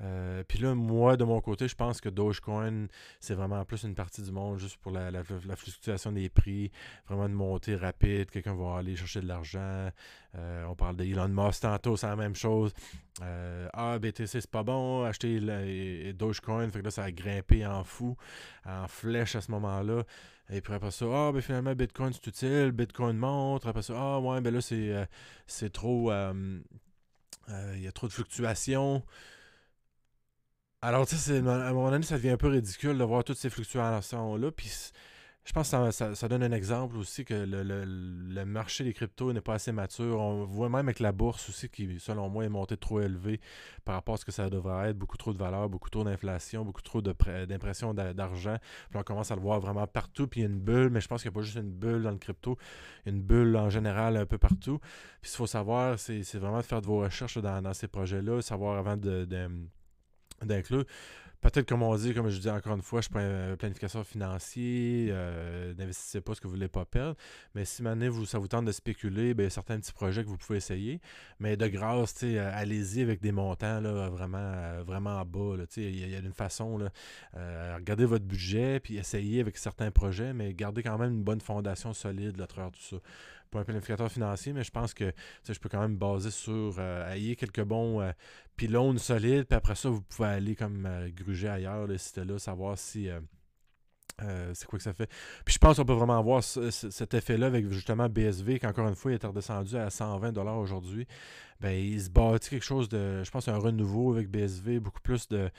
euh, 0.00 0.42
puis 0.46 0.58
là, 0.58 0.74
moi, 0.74 1.16
de 1.16 1.24
mon 1.24 1.40
côté, 1.40 1.68
je 1.68 1.74
pense 1.74 2.00
que 2.00 2.08
Dogecoin, 2.08 2.88
c'est 3.20 3.34
vraiment 3.34 3.64
plus 3.64 3.84
une 3.84 3.94
partie 3.94 4.22
du 4.22 4.32
monde 4.32 4.58
juste 4.58 4.76
pour 4.78 4.90
la, 4.90 5.22
fluctuation 5.56 6.10
des 6.12 6.28
prix, 6.28 6.70
vraiment 7.06 7.26
une 7.26 7.34
montée 7.34 7.76
rapide. 7.76 8.30
Quelqu'un 8.30 8.54
va 8.54 8.78
aller 8.78 8.96
chercher 8.96 9.20
de 9.20 9.28
l'argent. 9.28 9.90
Euh, 10.36 10.64
on 10.64 10.74
parle 10.74 10.96
d'Elon 10.96 11.28
Musk 11.28 11.62
tantôt, 11.62 11.96
c'est 11.96 12.08
la 12.08 12.16
même 12.16 12.34
chose. 12.34 12.72
Euh, 13.22 13.68
ah, 13.72 13.98
BTC, 14.00 14.26
c'est 14.26 14.50
pas 14.50 14.64
bon. 14.64 15.04
Acheter 15.04 15.40
Dogecoin, 16.12 16.68
fait 16.70 16.80
que 16.80 16.84
là, 16.84 16.90
ça 16.90 17.04
a 17.04 17.12
grimpé 17.12 17.64
en 17.64 17.84
fou, 17.84 18.16
en 18.66 18.88
flèche 18.88 19.36
à 19.36 19.40
ce 19.40 19.50
moment-là. 19.52 20.02
Et 20.50 20.60
puis 20.60 20.74
après 20.74 20.90
ça, 20.90 21.06
ah, 21.08 21.30
ben 21.32 21.40
finalement, 21.40 21.74
Bitcoin, 21.74 22.12
c'est 22.12 22.26
utile. 22.26 22.72
Bitcoin 22.72 23.16
monte. 23.16 23.64
Après 23.64 23.82
ça, 23.82 23.94
ah, 23.96 24.18
ouais, 24.18 24.40
ben 24.40 24.52
là, 24.52 24.60
c'est 25.46 25.72
trop. 25.72 26.10
Il 27.48 27.80
y 27.80 27.86
a 27.86 27.92
trop 27.92 28.08
de 28.08 28.12
fluctuations. 28.12 29.04
Alors, 30.86 31.06
tu 31.06 31.16
sais, 31.16 31.38
à 31.38 31.68
un 31.68 31.72
moment 31.72 32.02
ça 32.02 32.16
devient 32.16 32.28
un 32.30 32.36
peu 32.36 32.48
ridicule 32.48 32.98
de 32.98 33.04
voir 33.04 33.24
toutes 33.24 33.38
ces 33.38 33.48
fluctuations-là. 33.48 34.50
Puis, 34.50 34.92
je 35.46 35.52
pense 35.54 35.70
que 35.70 35.90
ça, 35.90 36.28
donne 36.28 36.42
un 36.42 36.52
exemple 36.52 36.98
aussi 36.98 37.24
que 37.24 37.32
le, 37.32 38.44
marché 38.44 38.84
des 38.84 38.92
cryptos 38.92 39.32
n'est 39.32 39.40
pas 39.40 39.54
assez 39.54 39.72
mature. 39.72 40.20
On 40.20 40.44
voit 40.44 40.68
même 40.68 40.86
avec 40.86 41.00
la 41.00 41.12
bourse 41.12 41.48
aussi 41.48 41.70
qui, 41.70 41.98
selon 42.00 42.28
moi, 42.28 42.44
est 42.44 42.50
montée 42.50 42.76
trop 42.76 43.00
élevée 43.00 43.40
par 43.86 43.94
rapport 43.94 44.16
à 44.16 44.18
ce 44.18 44.26
que 44.26 44.32
ça 44.32 44.50
devrait 44.50 44.90
être. 44.90 44.98
Beaucoup 44.98 45.16
trop 45.16 45.32
de 45.32 45.38
valeur, 45.38 45.70
beaucoup 45.70 45.88
trop 45.88 46.04
d'inflation, 46.04 46.66
beaucoup 46.66 46.82
trop 46.82 47.00
d'impression 47.00 47.94
d'argent. 47.94 48.58
Puis 48.90 48.98
on 48.98 49.02
commence 49.04 49.30
à 49.30 49.36
le 49.36 49.40
voir 49.40 49.60
vraiment 49.60 49.86
partout. 49.86 50.26
Puis 50.28 50.40
il 50.40 50.42
y 50.42 50.46
a 50.46 50.50
une 50.50 50.60
bulle, 50.60 50.90
mais 50.90 51.00
je 51.00 51.08
pense 51.08 51.22
qu'il 51.22 51.30
n'y 51.30 51.34
a 51.34 51.38
pas 51.40 51.44
juste 51.44 51.56
une 51.56 51.72
bulle 51.72 52.02
dans 52.02 52.10
le 52.10 52.18
crypto, 52.18 52.58
une 53.06 53.22
bulle 53.22 53.56
en 53.56 53.70
général 53.70 54.18
un 54.18 54.26
peu 54.26 54.36
partout. 54.36 54.80
Puis 55.22 55.30
ce 55.30 55.36
qu'il 55.36 55.38
faut 55.38 55.46
savoir, 55.46 55.98
c'est 55.98 56.20
vraiment 56.34 56.58
de 56.58 56.62
faire 56.62 56.82
de 56.82 56.86
vos 56.86 56.98
recherches 56.98 57.38
dans, 57.38 57.72
ces 57.72 57.88
projets-là, 57.88 58.42
savoir 58.42 58.76
avant 58.76 58.98
de 58.98 59.24
d'inclure. 60.46 60.84
Peut-être, 61.44 61.68
comme 61.68 61.82
on 61.82 61.94
dit, 61.94 62.14
comme 62.14 62.30
je 62.30 62.40
dis 62.40 62.48
encore 62.48 62.74
une 62.74 62.80
fois, 62.80 63.02
je 63.02 63.08
suis 63.08 63.18
un 63.18 63.54
planificateur 63.56 64.06
financier, 64.06 65.08
euh, 65.10 65.74
n'investissez 65.74 66.22
pas 66.22 66.34
ce 66.34 66.40
que 66.40 66.46
vous 66.46 66.54
ne 66.54 66.60
voulez 66.60 66.68
pas 66.68 66.86
perdre. 66.86 67.16
Mais 67.54 67.66
si 67.66 67.82
maintenant 67.82 68.08
vous, 68.08 68.24
ça 68.24 68.38
vous 68.38 68.48
tente 68.48 68.64
de 68.64 68.72
spéculer, 68.72 69.34
ben, 69.34 69.42
il 69.42 69.44
y 69.44 69.48
a 69.48 69.50
certains 69.50 69.78
petits 69.78 69.92
projets 69.92 70.24
que 70.24 70.28
vous 70.30 70.38
pouvez 70.38 70.56
essayer. 70.56 71.02
Mais 71.40 71.58
de 71.58 71.66
grâce, 71.66 72.14
euh, 72.22 72.50
allez-y 72.54 73.02
avec 73.02 73.20
des 73.20 73.30
montants 73.30 73.78
là, 73.78 74.08
vraiment, 74.08 74.38
euh, 74.38 74.82
vraiment 74.86 75.22
bas. 75.26 75.56
Il 75.76 76.10
y, 76.10 76.14
a 76.14 76.18
une 76.18 76.32
façon, 76.32 76.78
là, 76.78 76.88
regardez 77.76 78.06
votre 78.06 78.24
budget, 78.24 78.80
puis 78.80 78.96
essayez 78.96 79.40
avec 79.40 79.58
certains 79.58 79.90
projets, 79.90 80.32
mais 80.32 80.54
gardez 80.54 80.82
quand 80.82 80.96
même 80.96 81.12
une 81.12 81.24
bonne 81.24 81.42
fondation 81.42 81.92
solide 81.92 82.38
là, 82.38 82.44
à 82.44 82.46
travers 82.46 82.70
tout 82.70 82.80
ça 82.80 82.96
un 83.60 83.64
planificateur 83.64 84.10
financier, 84.10 84.52
mais 84.52 84.64
je 84.64 84.70
pense 84.70 84.94
que 84.94 85.12
je 85.48 85.58
peux 85.58 85.68
quand 85.68 85.80
même 85.80 85.96
baser 85.96 86.30
sur 86.30 86.76
euh, 86.78 87.12
ayez 87.12 87.36
quelques 87.36 87.62
bons 87.62 88.00
euh, 88.00 88.12
pylônes 88.56 88.98
solides, 88.98 89.44
puis 89.44 89.56
après 89.56 89.74
ça, 89.74 89.88
vous 89.88 90.02
pouvez 90.02 90.28
aller 90.28 90.54
comme 90.54 90.86
euh, 90.86 91.08
gruger 91.10 91.48
ailleurs, 91.48 91.86
là, 91.86 91.98
si 91.98 92.08
c'était 92.08 92.24
là, 92.24 92.38
savoir 92.38 92.78
si. 92.78 93.08
C'est 94.52 94.66
quoi 94.66 94.78
que 94.78 94.82
ça 94.82 94.92
fait? 94.92 95.08
Puis 95.44 95.54
je 95.54 95.58
pense 95.58 95.76
qu'on 95.76 95.84
peut 95.84 95.92
vraiment 95.92 96.18
avoir 96.18 96.42
cet 96.42 97.14
effet-là 97.14 97.46
avec 97.46 97.70
justement 97.70 98.08
BSV, 98.08 98.58
qui 98.58 98.66
encore 98.66 98.88
une 98.88 98.94
fois 98.94 99.12
est 99.12 99.24
redescendu 99.24 99.76
à 99.76 99.88
120$ 99.88 100.56
aujourd'hui. 100.56 101.06
Ben, 101.60 101.72
il 101.72 102.00
se 102.00 102.10
bâtit 102.10 102.50
quelque 102.50 102.64
chose 102.64 102.88
de, 102.88 103.22
je 103.24 103.30
pense, 103.30 103.48
un 103.48 103.56
renouveau 103.56 104.12
avec 104.12 104.28
BSV, 104.28 104.80
beaucoup 104.80 105.00
plus 105.00 105.28
de 105.28 105.50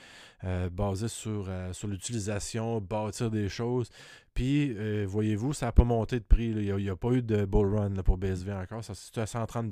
basé 0.70 1.08
sur, 1.08 1.48
sur 1.72 1.88
l'utilisation, 1.88 2.80
bâtir 2.80 3.30
des 3.30 3.48
choses. 3.48 3.90
Puis, 4.36 4.74
euh, 4.76 5.06
voyez-vous, 5.08 5.54
ça 5.54 5.66
n'a 5.66 5.72
pas 5.72 5.84
monté 5.84 6.20
de 6.20 6.24
prix. 6.24 6.48
Il 6.48 6.76
n'y 6.76 6.90
a, 6.90 6.94
pas 6.94 7.10
eu 7.12 7.22
de 7.22 7.46
bull 7.46 7.74
run 7.74 7.94
pour 8.04 8.18
BSV 8.18 8.52
encore. 8.52 8.84
Ça 8.84 8.92
c'est 8.94 9.16
à 9.16 9.26
130 9.26 9.70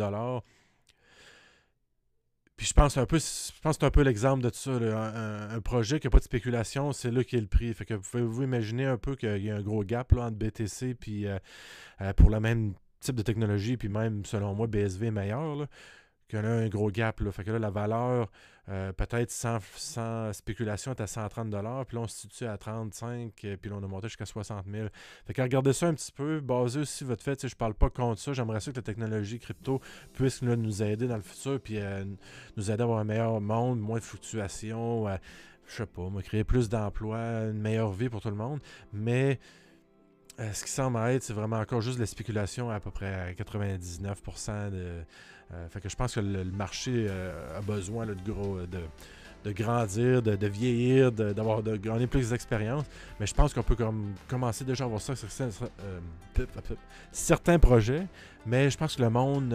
Puis 2.56 2.66
je 2.66 2.72
pense 2.72 2.96
un 2.96 3.06
peu, 3.06 3.18
je 3.18 3.60
pense 3.62 3.76
c'est 3.80 3.84
un 3.84 3.90
peu 3.90 4.02
l'exemple 4.02 4.42
de 4.42 4.50
tout 4.50 4.58
ça. 4.58 4.70
Un, 4.70 5.60
projet 5.60 5.98
qui 5.98 6.06
n'a 6.06 6.10
pas 6.10 6.18
de 6.18 6.24
spéculation, 6.24 6.92
c'est 6.92 7.10
là 7.10 7.24
qu'il 7.24 7.38
a 7.38 7.42
le 7.42 7.48
prix. 7.48 7.74
Fait 7.74 7.84
que 7.84 7.94
pouvez-vous 7.94 8.44
imaginer 8.44 8.84
un 8.84 8.96
peu 8.96 9.16
qu'il 9.16 9.44
y 9.44 9.50
a 9.50 9.56
un 9.56 9.62
gros 9.62 9.82
gap 9.82 10.12
entre 10.12 10.36
BTC 10.36 10.94
puis 10.94 11.26
euh, 11.26 11.38
euh, 12.00 12.12
pour 12.12 12.30
le 12.30 12.38
même 12.38 12.74
type 13.00 13.16
de 13.16 13.22
technologie, 13.22 13.76
puis 13.76 13.88
même 13.88 14.24
selon 14.24 14.54
moi, 14.54 14.66
BSV 14.66 15.06
est 15.06 15.10
meilleur. 15.10 15.56
Là 15.56 15.66
qu'il 16.34 16.48
y 16.48 16.52
a 16.52 16.54
un 16.54 16.68
gros 16.68 16.90
gap. 16.90 17.20
Là. 17.20 17.32
Fait 17.32 17.44
que 17.44 17.50
là, 17.50 17.58
la 17.58 17.70
valeur, 17.70 18.30
euh, 18.68 18.92
peut-être 18.92 19.30
sans, 19.30 19.60
spéculation, 20.32 20.92
est 20.92 21.00
à 21.00 21.06
130 21.06 21.50
Puis 21.86 21.96
là, 21.96 22.02
on 22.02 22.08
se 22.08 22.20
situe 22.20 22.46
à 22.46 22.56
35 22.56 23.32
euh, 23.44 23.56
puis 23.56 23.70
là, 23.70 23.76
on 23.80 23.84
a 23.84 23.86
monté 23.86 24.08
jusqu'à 24.08 24.26
60 24.26 24.66
000 24.70 24.88
Fait 25.26 25.34
que 25.34 25.42
regardez 25.42 25.72
ça 25.72 25.86
un 25.86 25.94
petit 25.94 26.12
peu, 26.12 26.40
basé 26.40 26.80
aussi 26.80 27.04
votre 27.04 27.22
fait. 27.22 27.46
Je 27.46 27.54
parle 27.54 27.74
pas 27.74 27.90
contre 27.90 28.20
ça. 28.20 28.32
J'aimerais 28.32 28.60
ça 28.60 28.70
que 28.70 28.76
la 28.76 28.82
technologie 28.82 29.38
crypto 29.38 29.80
puisse 30.12 30.42
nous 30.42 30.82
aider 30.82 31.06
dans 31.06 31.16
le 31.16 31.22
futur, 31.22 31.60
puis 31.60 31.78
euh, 31.78 32.04
nous 32.56 32.70
aider 32.70 32.80
à 32.80 32.84
avoir 32.84 32.98
un 32.98 33.04
meilleur 33.04 33.40
monde, 33.40 33.80
moins 33.80 33.98
de 33.98 34.04
fluctuations, 34.04 35.06
je 35.66 35.74
sais 35.74 35.86
pas, 35.86 36.08
créer 36.22 36.44
plus 36.44 36.68
d'emplois, 36.68 37.18
une 37.18 37.60
meilleure 37.60 37.92
vie 37.92 38.08
pour 38.08 38.20
tout 38.20 38.30
le 38.30 38.36
monde. 38.36 38.60
Mais 38.92 39.38
ce 40.38 40.64
qui 40.64 40.70
semble 40.70 40.98
être, 40.98 41.22
c'est 41.22 41.32
vraiment 41.32 41.58
encore 41.58 41.80
juste 41.80 41.98
la 41.98 42.06
spéculation 42.06 42.70
à, 42.70 42.80
peu 42.80 42.90
près 42.90 43.14
à 43.14 43.32
99% 43.32 44.70
de. 44.70 45.04
Euh, 45.52 45.68
fait 45.68 45.80
que 45.80 45.88
je 45.88 45.96
pense 45.96 46.14
que 46.14 46.20
le, 46.20 46.44
marché 46.44 47.06
euh, 47.08 47.58
a 47.58 47.60
besoin 47.60 48.06
de 48.06 48.14
gros 48.26 48.58
de, 48.66 49.52
grandir, 49.52 50.22
de, 50.22 50.46
vieillir, 50.46 51.12
d'avoir 51.12 51.62
de, 51.62 51.76
plus 52.06 52.30
d'expérience. 52.30 52.86
Mais 53.20 53.26
je 53.26 53.34
pense 53.34 53.52
qu'on 53.52 53.62
peut 53.62 53.76
comme, 53.76 54.14
commencer 54.26 54.64
déjà 54.64 54.84
à 54.84 54.86
voir 54.86 55.02
ça 55.02 55.14
sur 55.14 55.28
certains, 57.12 57.58
projets. 57.58 58.06
Mais 58.46 58.70
je 58.70 58.78
pense 58.78 58.96
que 58.96 59.02
le 59.02 59.10
monde 59.10 59.54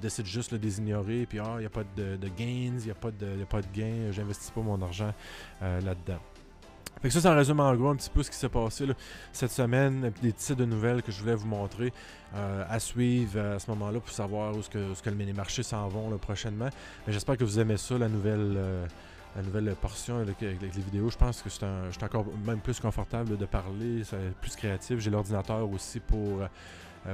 décide 0.00 0.24
juste 0.24 0.54
de 0.54 0.62
les 0.62 0.78
ignorer. 0.78 1.26
Puis, 1.26 1.38
ah, 1.38 1.56
il 1.56 1.60
n'y 1.60 1.66
a 1.66 1.70
pas 1.70 1.84
de, 1.96 2.16
gains, 2.28 2.78
il 2.78 2.84
n'y 2.84 2.90
a, 2.90 2.94
pas 2.94 3.10
de, 3.10 3.44
pas 3.44 3.60
de 3.60 3.66
gains, 3.74 4.10
j'investis 4.10 4.50
pas 4.50 4.62
mon 4.62 4.80
argent 4.80 5.12
là-dedans. 5.60 6.20
Fait 7.02 7.08
que 7.08 7.14
ça, 7.14 7.20
ça 7.20 7.34
résume 7.34 7.60
en 7.60 7.74
gros 7.74 7.88
un 7.88 7.96
petit 7.96 8.08
peu 8.08 8.22
ce 8.22 8.30
qui 8.30 8.36
s'est 8.36 8.48
passé 8.48 8.86
cette 9.32 9.50
semaine, 9.50 10.12
des 10.22 10.32
titres 10.32 10.60
de 10.60 10.64
nouvelles 10.64 11.02
que 11.02 11.12
je 11.12 11.20
voulais 11.20 11.34
vous 11.34 11.46
montrer 11.46 11.92
euh, 12.34 12.64
à 12.68 12.78
suivre 12.78 13.38
à 13.38 13.58
ce 13.58 13.70
moment-là 13.70 14.00
pour 14.00 14.10
savoir 14.10 14.56
où 14.56 14.62
ce 14.62 14.70
que, 14.70 14.94
ce 14.94 15.10
le 15.10 15.16
mini-marché 15.16 15.62
s'en 15.62 15.88
vont 15.88 16.16
prochainement. 16.16 16.70
J'espère 17.06 17.36
que 17.36 17.44
vous 17.44 17.60
aimez 17.60 17.76
ça, 17.76 17.98
la 17.98 18.08
nouvelle, 18.08 18.54
euh, 18.56 18.86
la 19.36 19.42
nouvelle 19.42 19.74
portion 19.80 20.18
avec, 20.18 20.40
les 20.40 20.56
vidéos. 20.80 21.10
Je 21.10 21.18
pense 21.18 21.42
que 21.42 21.50
je 21.50 21.54
suis 21.54 22.04
encore 22.04 22.24
même 22.44 22.60
plus 22.60 22.80
confortable 22.80 23.36
de 23.36 23.44
parler, 23.44 24.02
c'est 24.04 24.34
plus 24.40 24.56
créatif. 24.56 24.98
J'ai 24.98 25.10
l'ordinateur 25.10 25.70
aussi 25.70 26.00
pour 26.00 26.40
euh, 26.40 26.46
euh, 26.46 26.48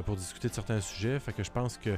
pour 0.04 0.16
discuter 0.16 0.48
de 0.48 0.54
certains 0.54 0.80
sujets. 0.80 1.18
Fait 1.20 1.32
que 1.32 1.42
je 1.42 1.50
pense 1.50 1.76
que 1.76 1.96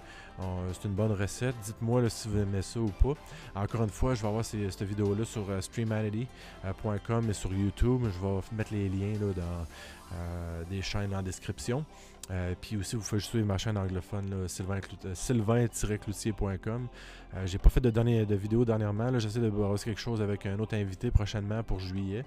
c'est 0.72 0.88
une 0.88 0.94
bonne 0.94 1.12
recette. 1.12 1.54
Dites-moi 1.64 2.08
si 2.08 2.28
vous 2.28 2.38
aimez 2.38 2.62
ça 2.62 2.80
ou 2.80 2.88
pas. 2.88 3.14
Encore 3.54 3.82
une 3.82 3.90
fois, 3.90 4.14
je 4.14 4.22
vais 4.22 4.28
avoir 4.28 4.44
cette 4.44 4.82
vidéo-là 4.82 5.24
sur 5.24 5.50
euh, 5.50 5.60
streamanity.com 5.60 7.30
et 7.30 7.32
sur 7.32 7.52
YouTube. 7.52 8.02
Je 8.04 8.20
vais 8.20 8.40
mettre 8.52 8.72
les 8.72 8.88
liens 8.88 9.18
là, 9.20 9.32
dans 9.34 9.66
euh, 10.12 10.62
des 10.70 10.82
chaînes 10.82 11.14
en 11.14 11.22
description. 11.22 11.84
Euh, 12.30 12.54
puis 12.60 12.76
aussi, 12.76 12.94
vous 12.96 13.02
pouvez 13.02 13.20
suivre 13.20 13.46
ma 13.46 13.58
chaîne 13.58 13.76
anglophone, 13.76 14.48
sylvain-cloutier.com. 14.48 16.88
Euh, 17.36 17.46
j'ai 17.46 17.58
pas 17.58 17.68
fait 17.68 17.80
de, 17.80 17.90
dernière, 17.90 18.26
de 18.26 18.34
vidéo 18.34 18.64
dernièrement. 18.64 19.18
J'essaie 19.18 19.40
de 19.40 19.48
voir 19.48 19.78
quelque 19.78 20.00
chose 20.00 20.22
avec 20.22 20.46
un 20.46 20.58
autre 20.58 20.74
invité 20.74 21.10
prochainement 21.10 21.62
pour 21.62 21.80
juillet. 21.80 22.24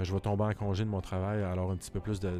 je 0.00 0.12
vais 0.12 0.20
tomber 0.20 0.44
en 0.44 0.54
congé 0.54 0.84
de 0.84 0.90
mon 0.90 1.00
travail, 1.00 1.42
alors 1.42 1.72
un 1.72 1.76
petit 1.76 1.90
peu 1.90 1.98
plus 1.98 2.20
de, 2.20 2.38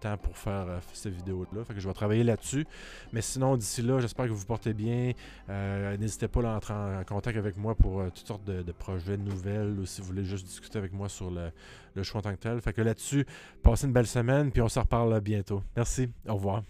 temps 0.00 0.18
pour 0.18 0.36
faire 0.36 0.66
cette 0.92 1.14
vidéo-là. 1.14 1.64
Fait 1.64 1.72
que 1.74 1.80
je 1.80 1.88
vais 1.88 1.94
travailler 1.94 2.11
là-dessus. 2.14 2.66
Mais 3.12 3.22
sinon, 3.22 3.56
d'ici 3.56 3.82
là, 3.82 4.00
j'espère 4.00 4.26
que 4.26 4.30
vous 4.30 4.38
vous 4.38 4.46
portez 4.46 4.74
bien. 4.74 5.12
N'hésitez 5.98 6.28
pas 6.28 6.40
à 6.40 6.56
entrer 6.56 6.74
en, 6.74 7.04
contact 7.04 7.36
avec 7.38 7.56
moi 7.56 7.74
pour 7.74 8.04
toutes 8.14 8.26
sortes 8.26 8.44
de, 8.44 8.72
projets, 8.72 9.16
de 9.16 9.22
nouvelles, 9.22 9.78
ou 9.78 9.86
si 9.86 10.00
vous 10.00 10.06
voulez 10.06 10.24
juste 10.24 10.46
discuter 10.46 10.78
avec 10.78 10.92
moi 10.92 11.08
sur 11.08 11.30
le, 11.30 11.50
le 11.94 12.02
choix 12.02 12.20
en 12.20 12.22
tant 12.22 12.32
que 12.32 12.40
tel. 12.40 12.60
Fait 12.60 12.72
que 12.72 12.82
là-dessus, 12.82 13.26
passez 13.62 13.86
une 13.86 13.92
belle 13.92 14.06
semaine, 14.06 14.50
puis 14.50 14.62
on 14.62 14.68
se 14.68 14.78
reparle 14.78 15.20
bientôt. 15.20 15.62
Merci. 15.76 16.08
Au 16.28 16.34
revoir. 16.34 16.62